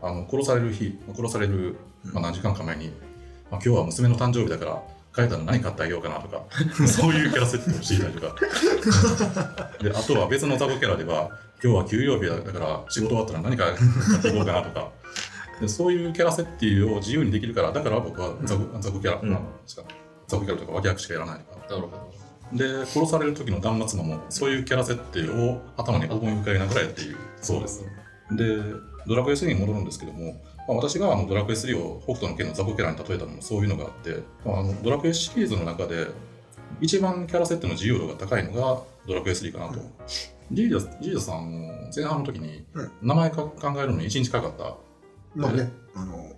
[0.01, 1.77] あの殺される日殺される、
[2.11, 2.91] まあ、何時間か前に、
[3.51, 4.81] まあ、今日は娘の誕生日だから
[5.13, 6.41] 帰ったら何買ってあげようかなとか
[6.87, 9.69] そういうキャラ設定をしていたりとか。
[9.81, 11.29] であとは別の雑魚キャラでは
[11.61, 14.89] 今日は給料日だから仕事終わったら何か買っていこうかなとか。
[15.59, 19.29] でそういうキャラ設定を自由にできるからだから僕は雑魚雑魚キャラ、うん。
[19.29, 19.83] あのしか。
[20.27, 21.75] 雑魚キャラとか脇役しかやらないとか。
[21.75, 21.87] なるほ
[22.51, 22.57] ど。
[22.57, 27.17] で殺される時の断末魔もそういうキャラ設定を頭に思い浮かべながらやっている。
[27.41, 27.83] そうです。
[28.31, 28.57] で
[29.07, 36.07] ドラクエ3に戻るんですけども、まあ、私があのドラクエ3を北斗の拳の雑魚キャラに例えたのもそういうのがあって、まあ、あのドラクエシリーズの中で
[36.79, 39.81] 一番キャラ設定の自由度が高いのがドラクエ3かなと、
[40.51, 42.91] ジーダジーダさんも前半の時にうん。
[43.01, 44.75] 名前か考えるのに1日かかった、
[45.35, 46.31] まあね、あの、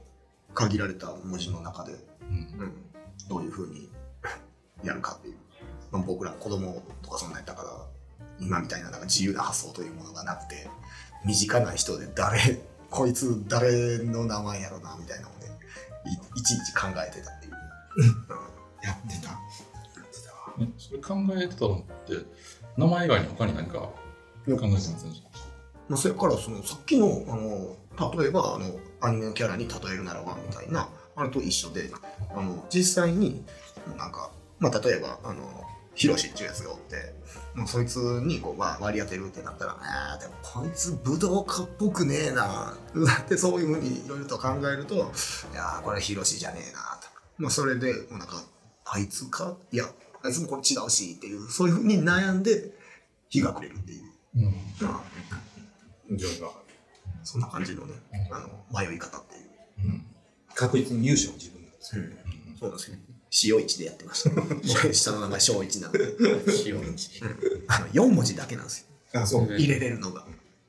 [0.53, 2.37] 限られた文字の中で、うん。
[2.59, 2.73] うん、
[3.29, 3.89] どういうふうに
[4.83, 5.35] やるかっていう。
[5.91, 7.69] まあ、僕ら子供とかそんなんやったから、
[8.39, 10.67] 今みたいななんか自由な発想というものがなくて、
[11.25, 12.61] 身近な人で誰、
[12.93, 17.53] こいつ誰の名前やろな、みたいなので、いいちいち考えてたっていう。
[17.97, 18.07] うん、
[18.83, 19.33] やってた。
[20.57, 22.25] ねそれ考えてたのって
[22.77, 23.93] 名前以外に他に何か考
[24.47, 25.29] えてませんでした
[25.89, 31.89] まあ、それからそのさっきのあの例えばあのアニメのキャラに例えるならばみたいなあれと一緒で
[32.33, 33.43] あの実際に
[33.97, 35.43] なんか、まあ、例えばあの
[35.93, 37.13] ヒロシっていうやつがおって
[37.55, 42.75] もうそいつにこう、まあ、割り当てるってなったらあーでもこいつ武道家っぽくねえな。
[43.21, 44.99] ってそういうふうにいろいろと考えるとい
[45.55, 48.41] やーこれヒロシじゃねえなと、まあ、それでもうなんか
[48.85, 49.55] あいつか？
[49.71, 49.85] いや
[50.23, 52.71] あいつもこれ違うしっていうそういうふうに悩んで
[53.29, 54.03] 日が暮れるっていう。
[54.35, 54.43] うん。
[54.81, 55.03] まあ
[56.11, 56.51] じゃあ、
[57.23, 57.93] そんな感じのね、
[58.31, 59.87] あの迷い方っていう。
[59.87, 60.05] うん。
[60.53, 62.03] 確実に勇者を自分なんですよ。
[62.59, 62.97] そうなんですよ。
[63.43, 64.33] 塩一でやってました。
[64.93, 66.15] 下の名前小一なので、
[66.65, 66.77] 塩
[67.67, 69.21] あの4文字だけなんですよ。
[69.21, 69.45] あ、そう。
[69.45, 70.25] 入れれるのが。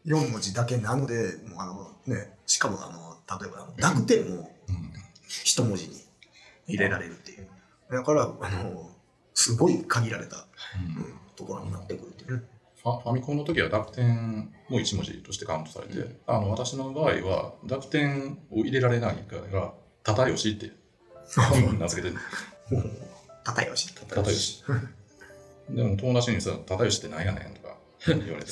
[0.06, 4.54] 4文字だけなので、もうあのね、しかもあの、例えばあの濁点も
[5.44, 6.02] 一文字に
[6.66, 7.48] 入れられるっていう。
[7.90, 8.90] だから、あの、
[9.34, 10.46] すごい限られた、
[10.76, 12.46] うんところになってくるっていう。
[12.82, 20.70] ファミコンの時は濁点も1文字としてカウントされて、あの私の場合は濁点を入れられないから、たよしって
[21.78, 22.14] 名付けて
[22.70, 22.82] る。
[23.44, 23.94] たたよし。
[23.94, 24.64] たよし。
[25.70, 28.50] でも友達にさ、たよしってなんやねんとか言われて、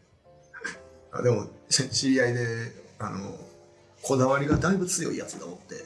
[1.12, 3.38] あでもし知り合いであの
[4.02, 5.84] こだわりがだいぶ強いやつがおって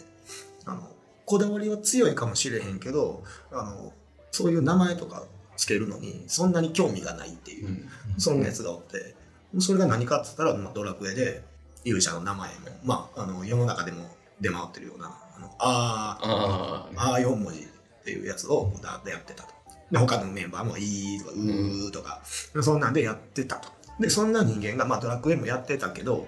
[0.65, 0.89] あの
[1.27, 3.93] こだわりは強いかもしれへんけどあの
[4.31, 5.25] そういう名前とか
[5.57, 9.15] つけるのにそんなに興味がないっていう、うんそんなやつがおって
[9.61, 11.45] それが何かって言ったら、まあ、ドラクエで
[11.85, 15.17] 勇者の名前も、まあ、あの世の中でも出回ってるような
[15.59, 17.65] あーああー4文字っ
[18.05, 19.49] ていうやつをだでやってたと。
[19.91, 22.21] で他のメンバーも「いい」とか「うー」とか、
[22.63, 23.71] そんなんでやってたと。
[23.99, 26.27] でそんな人間が、まあ、ドラクエもやってたけど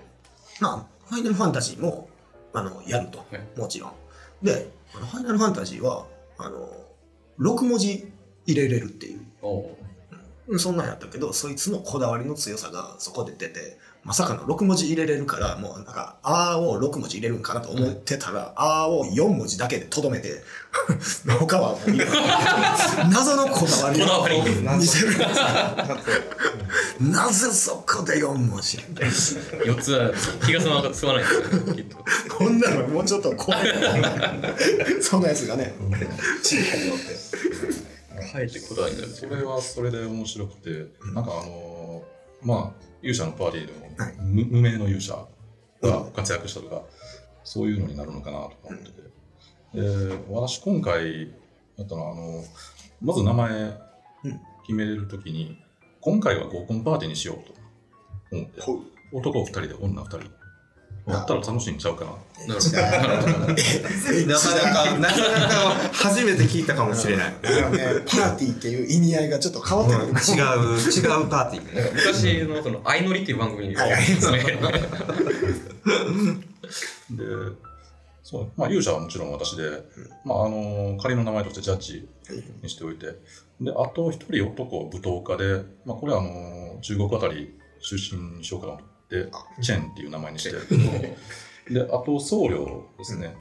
[0.61, 2.09] まあファイナルファンタジーも
[2.53, 3.19] あのやると。
[3.19, 3.59] はい。
[3.59, 3.93] もちろん。
[4.43, 6.07] でファイナルファンタジーは
[6.39, 6.69] あの
[7.39, 8.13] 6文字
[8.47, 9.21] 入れれるっていう。
[10.59, 20.43] そんなんやったけどそいつのこだわりの強さがそこで出てまさかの6文字入れれるからもうなんか「あ」を6文字入れるんかなと思ってたら「あ」を4文字だけでとどめて
[21.39, 21.81] 他はもう
[23.13, 24.39] 謎のこだわり。
[24.39, 24.45] を
[24.77, 25.13] 見せる。
[27.01, 28.79] なぜそこで4文字。
[28.79, 30.13] 4つは
[30.47, 31.13] 気が済まないですよ。
[31.15, 31.23] ね、
[31.75, 31.97] きっと。
[32.37, 33.69] こんなのもうちょっと怖い。
[35.03, 35.75] そんなやつがね
[36.43, 38.31] 知り合いにおって。
[38.33, 40.71] かえってこだわりになるそれはそれで面白くて、
[41.15, 44.17] なんかあのーまあ、勇者のパーティーでも、はい。
[44.19, 45.27] 無無名の勇者
[45.83, 46.83] が活躍したとか、
[47.45, 49.03] そういうのになるのかなとか思ってて。
[49.75, 51.29] で、私今回
[51.77, 52.43] やったのは、あの
[53.03, 53.51] まず名前
[54.25, 54.41] うん。
[54.63, 55.59] 決めれるときに、
[56.01, 58.63] 今回は合コンパーティーにしようと思って、
[59.13, 60.40] 男2人で女2人。
[61.07, 62.11] やったら楽しいんちゃうかな。
[62.47, 62.91] なかな
[64.73, 67.35] か、なかなか初めて聞いたかもしれない。
[67.43, 70.15] パーティーっていう意味合いがちょっと変わってくる違う、
[70.79, 71.91] 違うパーティーね。
[71.95, 74.03] 昔のその相乗りっていう番組に、はいはい
[77.11, 77.25] で、
[78.23, 79.83] そう、まあ、勇者はもちろん私で、
[80.25, 82.09] まあ、あの仮の名前としてジャッジ
[82.63, 83.07] にしておいて、
[83.61, 88.87] で、あと一人男、舞踏家で、まあ、これはあの中国あたり出身にしようかなと思
[89.19, 90.53] って、チェンっていう名前にして、
[91.73, 93.35] で、あと僧侶ですね。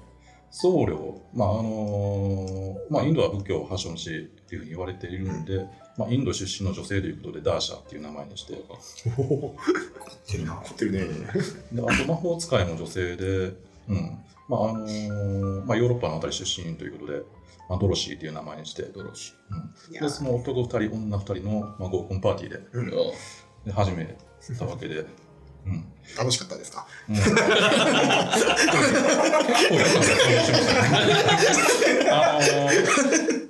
[0.51, 10.53] 僧侶、まああのまあ、インドは仏教発祥の地っていうふうに言われているんで、まあ、インド出身の女性ということでダーシャっていう名前にして、凝ってるな。
[10.55, 10.99] 凝ってるね。
[11.71, 13.53] であと魔法使いも女性で、
[13.89, 14.17] うん。
[14.47, 17.21] まああのーまあ、ヨーロッパのあたり出身ということで、
[17.69, 22.59] まあ、ドロシーっていう名前にして、ドロシうん、でその男2人、女2人の、まあ、合コンパーティーで。
[22.73, 22.89] うん。
[22.89, 22.93] ー。
[23.65, 24.17] で始め
[24.57, 25.05] たわけで、
[25.65, 25.83] うん、
[26.17, 26.85] 楽しかったですか？
[27.09, 27.17] うん。
[32.11, 33.49] あのー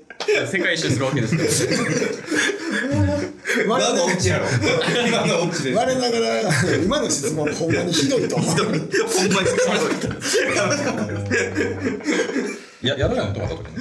[0.52, 1.80] 世界一周するわけですから。
[3.80, 4.46] 何のオチやろ
[5.08, 5.74] 今のオチで。
[5.74, 6.42] 我ながら
[6.84, 8.50] 今の質問ほんまにひどいと思う。
[8.56, 8.82] ほんまに。
[8.82, 8.88] ひ
[9.30, 9.44] どい。
[12.82, 13.78] いや、やるやんと思った時に、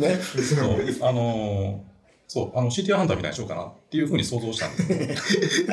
[0.00, 0.18] ね。
[0.20, 0.58] そう、
[1.08, 1.88] あのー
[2.28, 5.68] そう、あの、CTR ハンターみたいにしようかなっていうふうに想像したんですよ。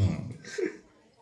[0.00, 0.34] うん。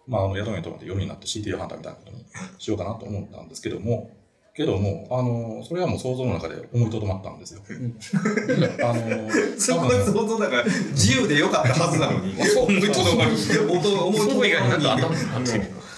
[0.06, 2.24] まあ、あの、宿に泊まって夜になって CTR ハンターみたいなことに
[2.58, 4.10] しようかなと思ったんですけども、
[4.54, 7.60] けども、あのーそれはもう想像の中で思いとどまったんですよ。
[7.68, 12.34] あのー そこが想像だから自由でよかったはずなのに。
[12.56, 13.30] 思いとどまり。
[13.70, 14.50] 音思いとどまる。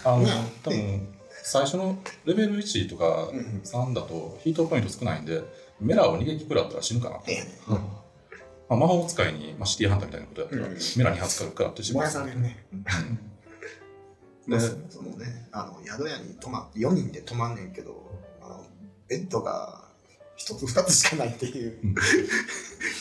[0.04, 0.26] あの、
[0.62, 1.08] 多分、
[1.42, 5.40] 最初のレベル1とかうん3だとヒートポイント少ないんで、
[5.80, 7.22] メラを逃げ切くらったら死ぬかなと。
[8.70, 10.72] ええまあ、魔法使いに、まあ、シティハンターみたいなことやったら、うん。
[10.96, 12.02] メラ2発からってしまう。
[12.02, 12.64] 燃やされるね。
[14.88, 18.10] そのねあの宿屋に泊まって4人で泊まんねんけど
[18.42, 18.66] あの
[19.06, 19.84] ベッドが
[20.34, 21.94] 一つ二つしかないっていう、うん。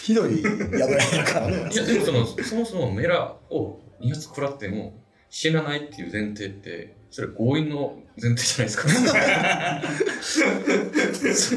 [0.03, 1.69] ひどい宿屋やからね。
[1.71, 8.89] いや、でもその、そもそもメラを2発食らっても死なないっていう前提って、それ強引の前提じゃないですか。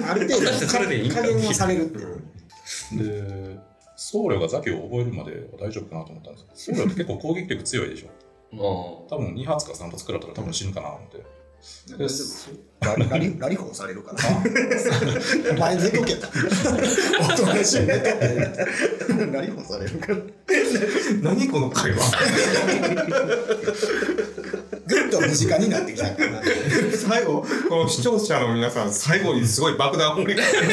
[0.13, 2.23] ある程度果たしてそれでいいんか加減はされるっていう。
[3.03, 3.72] で、
[4.03, 8.09] 僧侶がザキを覚えるまでは大丈夫かなと思ったんですけど、僧侶って結構攻撃力強いでしょ。
[8.51, 8.63] ま
[9.09, 11.42] 多分2発か3発食らったら多分死ぬかなと思って。
[11.87, 12.09] で
[12.81, 14.19] ラリラリラリフォーされるから。
[15.53, 16.27] お前寝とけと
[17.21, 18.11] おとなしい寝とけ
[19.31, 20.19] ラリフォーされるから。
[21.23, 22.11] 何この会話。
[24.87, 26.43] ぐっと身近になってきたから。
[26.93, 30.67] 最後、この視聴者の皆さん、最後にすごい爆弾掘り返して。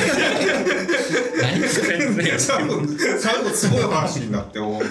[2.39, 2.81] 最後、
[3.19, 4.83] 最後すごい話になって、もう。
[4.83, 4.89] で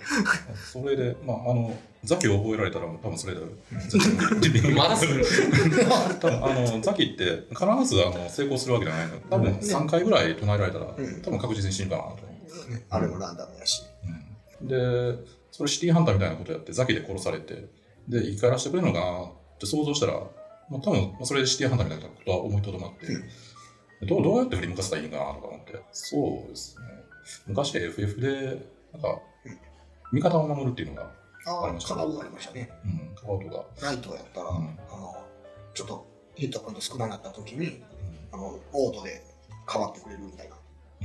[0.72, 3.40] それで、まあ、あの、ザキを覚えられたら多分それで、
[3.88, 4.16] 絶
[4.62, 5.24] 対まだする。
[6.20, 9.18] 多分あのザキって必ずあの成功するわけじゃないの。
[9.28, 11.22] 多分3回ぐらい唱えられたら、ん。
[11.22, 12.18] 多分確実に死ぬかなと。
[12.88, 13.82] あれもランダムやし
[14.62, 15.14] で、
[15.50, 17.68] それシティハンターみたいなことやって、ザキで殺されて、
[18.08, 19.24] で、生き返らせてくれるのかな。
[19.24, 20.14] って想像したら、
[20.70, 26.84] まあ、多分それでシティハンターみたいなことは思いとどまって、どうどうやって振り向かせたらいいんかなとか思って、そうですね。
[27.46, 29.20] 昔 FF で、なんか、
[30.12, 31.10] 味方を守るっていうのが、
[31.46, 35.16] ああカラーがありましたねうん、カバーとか、ライトやったら、うんあの
[35.72, 37.82] ちょっとヒットポイント少なかった時に
[38.32, 39.22] あのオートで
[39.72, 40.56] 変わってくれるみたいな。
[41.02, 41.04] う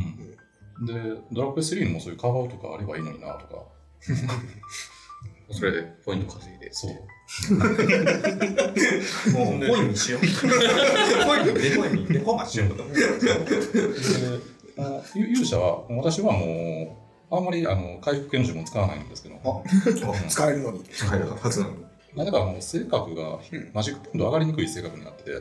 [0.81, 0.85] ん。
[0.85, 0.93] で、
[1.31, 3.63] ドラクエ3にもそういうカバーとかあればいいのになとか、
[5.51, 6.73] それでポイント稼いで。
[6.73, 6.91] そう。
[9.33, 10.21] もう、コインにしよう。
[10.21, 10.27] コ
[11.35, 12.69] インに、デコインに、デコマしよう。
[15.15, 19.63] 勇者は、私はもう、あんまりあの回復系の呪文使わないんですけど、あ
[20.29, 20.83] 使えるのに。
[20.83, 21.85] 使えるはずなのに。
[22.25, 23.71] だからもう性格がうん。
[23.73, 25.31] マジックポイント上がりにくい性格になってて、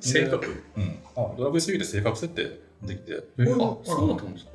[0.00, 4.52] 性格うん、あドラクエ3で性格設定できて、えあ、うんそうだったんですか？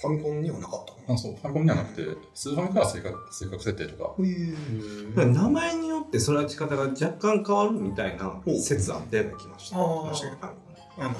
[0.00, 1.34] ファミコンにはなかったあそう。
[1.34, 9.76] ファミコンにはなくて、スーファミから性格性格設定とか、の名前によって育ち方が若干変わるみたいな説あったような気がした。
[9.76, 10.10] あー。
[10.10, 10.54] 確か
[10.96, 11.14] にあの、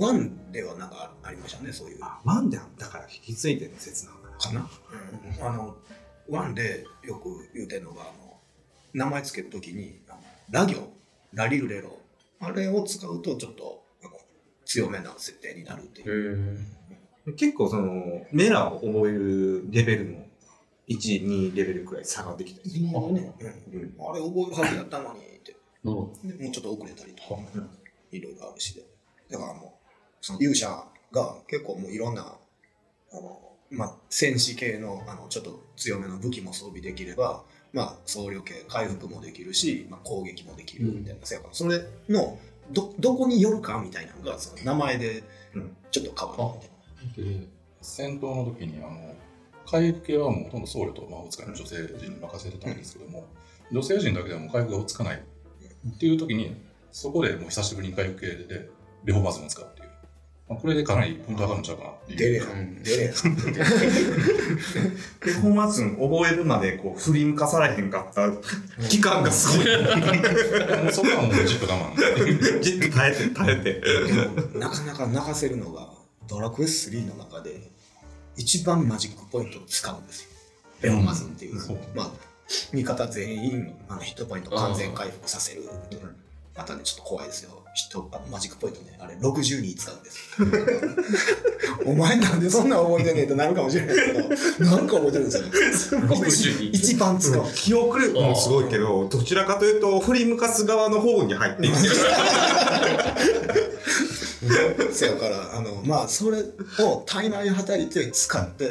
[0.00, 1.98] ワンではなんかありましたね、そういう。
[2.00, 4.62] あ、ワンであったから引き継いでる説なのかな。
[4.62, 4.68] か
[5.38, 5.76] な、あの、
[6.28, 8.38] ワンでよく言うてるのが、あの、
[8.94, 10.00] 名前つけるときに、
[10.50, 10.90] ラ行、
[11.34, 11.98] ラリルレロ、
[12.40, 13.84] あれを使うとちょっと
[14.64, 16.58] 強めな設定になるってへいう。
[17.26, 17.32] え。
[17.32, 20.24] 結構その、メラを覚えるレベルの
[20.88, 22.86] 1、2レベルくらい差ができたりする。
[22.94, 25.56] あ,、うん、あれ覚えるはずやったのにって。
[25.82, 27.40] もうちょっと遅れたりとか、
[28.12, 28.82] いろいろあるしで。
[29.30, 29.79] だからもう、
[30.20, 32.22] その勇者が結構もういろんな、
[33.12, 33.40] あの、
[33.70, 42.38] まあ、戦士系の、あの、ちょっと強めの武器も装備できれば、まあ、僧侶系、回復もできるし、まあ、攻撃もできるみたいな、せやからそれの、
[42.70, 45.22] ど、どこによるかみたいなのが、その名前で
[45.54, 46.68] うん、ちょっと変わる
[47.06, 47.40] みたいな。
[47.40, 47.48] で
[47.82, 49.14] 戦闘の時にあの
[49.66, 53.26] 回復系はもうほとんど僧侶と魔法使いの女性陣に任せてたんですけども、
[53.72, 56.54] 女性陣だけではもう回復が追いつかないっていう時に
[56.92, 58.68] そこでもう久しぶりに回復系で
[59.04, 59.79] レホバズムを使うって
[60.50, 63.12] まあ、これでかなりポイント上がるんちゃうかなっていう出れやうん出れや
[65.24, 68.32] で、本末覚えるまでこう振り向かされへんかった
[68.88, 69.66] 期間がすごい。
[69.68, 73.74] もうそこはもうじっと我慢じっと耐えて、耐えて。
[73.74, 73.80] で
[74.52, 75.88] もなかなか泣かせるのが
[76.26, 77.70] ドラクエ3の中で
[78.36, 80.30] 一番マジックポイントを使うんですよ。
[80.82, 81.60] レオマズンっていう。
[81.60, 82.10] そうまあ、
[82.72, 85.62] 味方全員あのヒットポイント完全回復させる。
[86.60, 87.52] またね、ちょっと怖いですよ。
[87.72, 90.46] ヒットあのマジックポイントね、あれ62使うんですよ。
[91.90, 96.06] お前なんでそんなん覚えてねえとなるかもしれないけど、なんか覚えてるんですよね。
[96.06, 97.42] 62一番使う。
[97.54, 101.94] 記憶力もすごいけど、どちらかというと振り向かす側の方に入っていってる。
[104.92, 106.38] せやから、あの、まあ、それ
[106.78, 108.70] を体内に働いて使って、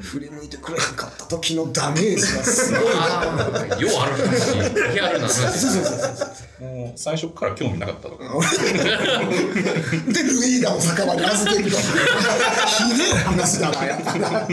[0.00, 2.90] 振り向いてくれへんかった時のダメージがすごいな。
[2.92, 3.22] あ
[3.70, 4.92] あ、ようある話。
[4.92, 5.66] リアルな話。
[6.60, 11.76] もう最初から興味なかったとかで、ルイーダを酒場に預けると。
[11.76, 14.46] ひでえ話だな、やっぱな。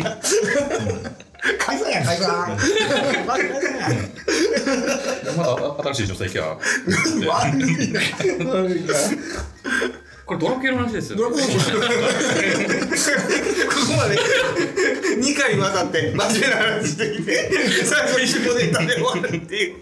[1.59, 2.57] 解散や、解散。
[5.35, 6.57] まだ新しい女性キャ
[7.27, 7.99] 悪いな。
[8.53, 8.93] 悪いな。
[10.25, 11.17] これドラクエの話ですよ。
[11.17, 11.79] ドラクエの話こ
[13.87, 14.17] こまで
[15.17, 17.51] 2回にわたって真面目な話してきて、
[17.85, 19.75] 最後に下ネタで終わるっていう。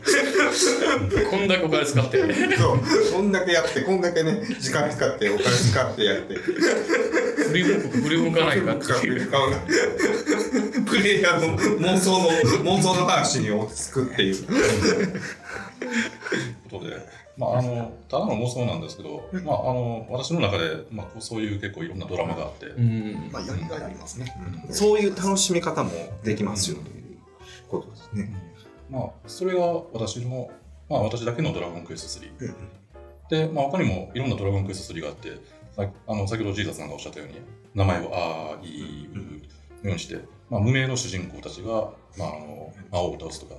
[1.29, 2.17] こんだけお金使って。
[2.57, 2.79] そう。
[3.13, 6.35] こんだけやって、こんだけね、時間使って、お金使ってやって。
[6.35, 9.29] 振り向く、振り向かないかっていう。
[10.85, 12.29] プレイヤーの妄想の、
[12.63, 14.35] 妄想の話に落ち着くっていう。
[16.69, 16.95] ことで、
[17.41, 23.29] まあ、あのただの妄想なんですけど、まあ、あの私の中で、まあ、こうそういう結構いろんなドラマがあって、うん。
[23.31, 24.31] まあ、やりがいありますね。
[24.69, 25.91] そういう楽しみ方も
[26.23, 27.17] できますよという
[27.67, 28.31] ことですね。
[28.91, 30.51] まあ、それが私の、
[30.87, 33.47] まあ、私だけのドラゴンクエスト3。
[33.47, 35.31] で、まあ、他にもいろんなドラゴンクエスト3があって、
[35.75, 37.35] さあの先ほどジーザスさんがおっしゃったように、
[37.73, 39.31] 名前をあー、い、うのよ
[39.83, 40.19] うにして、
[40.49, 43.55] まあ、無名の主人公たちが、まあ、あの魔王を倒すとか、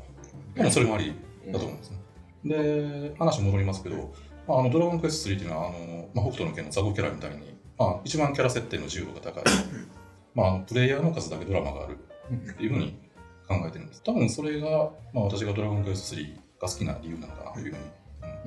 [0.54, 1.14] まあ、それもあり
[1.46, 2.01] だと思うんですね。
[2.44, 4.14] で、話戻りますけど、
[4.46, 9.44] まあ、あのドラゴンクエスト3っていうのは、あのまあ、北斗の拳のザゴキャラみたいに、まあ、一番キャラ設定の自由度が高い、
[10.34, 11.98] まあ、あのプレイヤーの数だけドラマがある
[12.34, 12.98] っていうふうに
[13.48, 14.02] 考えてるんです。
[14.02, 17.78] 多分それが、まあ、私がドラゴンクエスト3が好きな理由なのかなというふう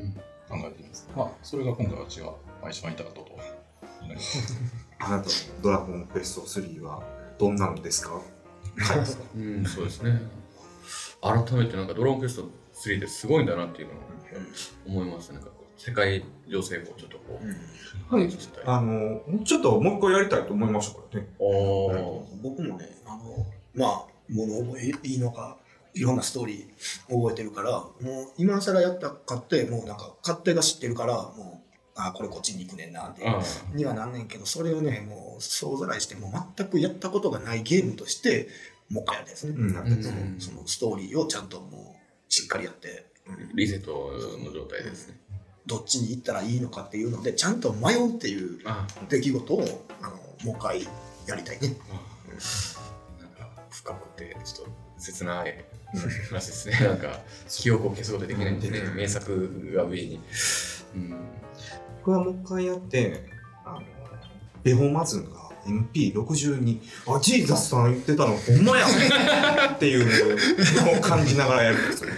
[0.02, 1.10] に、うん考えています。
[1.16, 2.34] まあ、それが今回私が、ま
[2.68, 3.38] あ、一番言いたかったこ
[4.00, 4.60] とになります。
[5.00, 5.32] あなたの
[5.62, 7.04] ドラゴンクエスト3は
[7.38, 8.22] どんなのですか？
[9.36, 10.22] うん、そうですね。
[11.22, 15.36] 改めてなんかドラゴンクエスト3ってすごいんだなっていうのを思いますね。
[15.36, 17.46] なんか世界情勢をちょっとこう、
[18.10, 18.64] 反映させたい。
[18.66, 21.28] あの、ちょっともう一回やりたいと思いましたからね。
[21.40, 25.58] おー僕もね、あの、まあ、物覚えいいのか、
[25.94, 31.66] いろんなストーリー覚えてるから、もう今更やったかって、もうなんか勝手が知ってるから、もう、
[31.98, 33.42] あこれこっちに行くねんなって、あ
[33.74, 38.50] にはなんねんけど、それをね、もう総ざらいして、もう全くやったことがないゲームとして、
[38.90, 39.54] もう一回やりたいですね。
[39.58, 41.95] うんそのストーリーをちゃんともう、
[42.30, 43.06] しっかりやって、
[43.54, 44.12] リセット
[44.44, 45.20] の状態ですね。
[45.66, 50.84] どっちに行ったらいいのかっていうのでちゃんと迷うっていうあ出来事をあのもう一回
[51.28, 51.76] やりたいね。
[53.20, 55.66] なんか深くてちょっと切ない
[56.30, 56.80] 話ですね。
[56.88, 57.20] なんか
[57.50, 60.20] 記憶を消すことできないんでね、名作が上に。
[60.96, 61.16] うん、
[62.04, 63.26] これはもう一回やって、
[63.66, 63.82] あの、
[64.64, 68.86] ベホマズンが MP62、あ、ジーザスさん言ってたの、ほんまや
[69.74, 70.06] っていう
[70.86, 72.12] のを感じながらやるんですよ。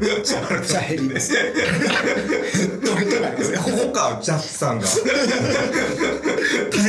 [0.00, 0.24] め
[0.66, 1.34] ちゃ減ります。
[1.34, 1.38] ど
[2.96, 3.60] れとかですよ。
[3.60, 4.86] ここか、ジャスさんが。
[4.86, 4.98] 耐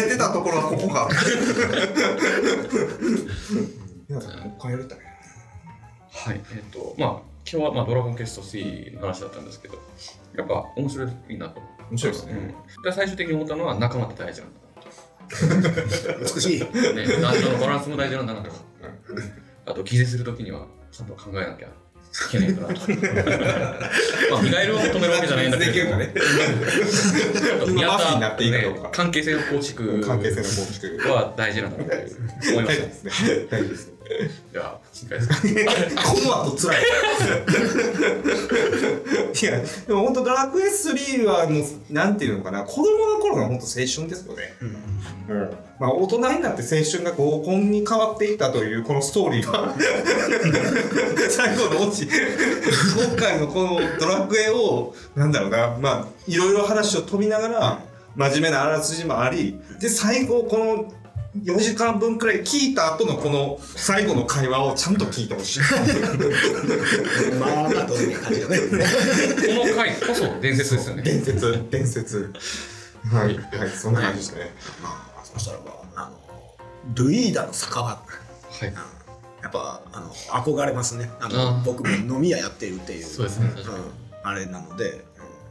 [0.05, 1.07] えてたところはここか。
[4.09, 4.23] いや、もう
[4.57, 4.99] 一回やりたい。
[6.11, 7.09] はい、えっ、と、まあ、
[7.49, 9.77] 今日は、まあ、ドラゴンクエスト3の話だったんですけど、
[10.35, 11.61] やっぱ面白いなと。
[11.91, 12.33] 面白いですね。
[12.33, 14.62] うん、で最終的に思ったのは仲間って大事なんだな
[16.19, 16.59] 美しい。
[16.59, 16.65] と。
[16.65, 18.49] ね、男女のバランスも大事なんだなと。
[19.65, 22.73] あと、気絶するときには、ちゃんと考えなきゃいけないんだなと。
[24.31, 31.09] まあ、見返りを求めるわけじゃないんだけども、できちょっと今マフィーになっていいかどうかね関係性の構築関係性の構築。
[31.09, 31.95] は大事なんだなと
[32.51, 32.85] 思いました。
[32.85, 33.11] 大事ですね。
[33.49, 33.92] 大事ですね。
[34.51, 36.03] では、次回ですか。
[36.03, 36.81] この後辛い。
[39.41, 44.53] いや、でも本当ドラクエ3はもう、なんていうのかな、子供の頃が本当青春ですよね。
[44.61, 44.65] う
[45.33, 45.51] ん。
[45.79, 49.73] まあ大人になって青春が合コンに変わっていったというこのストーリーが、
[51.29, 57.79] 最後のオチ、今回のこのドラクエを、なんだろうな、まあ、いろいろ話を飛びながら、
[58.15, 60.93] 真面目なあらすじもあり、で、最後この、
[61.41, 65.59] 4時間分くらい聞いた後のこの最後の会話をちゃんと聞いてほしい。
[67.39, 68.57] まあまあどういう感じだね。
[68.59, 71.01] この回こそ伝説ですよね。
[71.01, 72.33] 伝説、伝説。
[73.11, 74.51] はい、はい、そんな感じですね。
[74.81, 76.17] まあそしたらばあの
[76.93, 77.81] ルイーダの酒場。
[77.83, 77.99] は
[78.61, 78.73] い。
[79.41, 83.81] やっぱあの憧れますねあの僕も飲み屋やってるっていうそうですね確かにん
[84.23, 85.03] あれなので、うん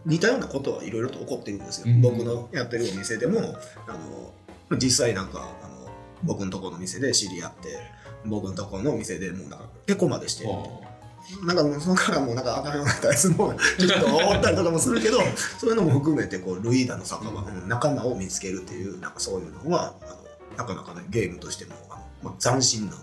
[0.04, 3.38] 似たようなことはいろいろと起こってるんですよ、うん僕のやってるお店でも
[3.86, 5.48] あの実際なんか
[6.24, 7.78] 僕のところの店で知り合って
[8.24, 10.46] 僕のところのお店でもうなんか結婚までして
[11.44, 15.18] なんかそのからもうなんかあかんようになったやつもちょっと思ったりとかもするけど
[15.58, 19.94] そういうのも含めてこうルイーダの酒場、うん仲間を見つけるっていうなんかそういうのは
[20.56, 22.96] なかなかねゲームとしてもあの、まあ、斬新な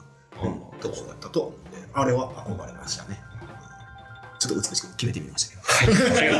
[0.44, 3.20] うんところだったと思うんで、あれは憧れましたね。
[4.40, 6.38] ちょっと美しく決めてみましたけど。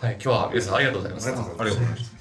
[0.00, 1.28] はい、今日は皆さんありがとうございます。
[1.28, 2.17] ありがとうございます。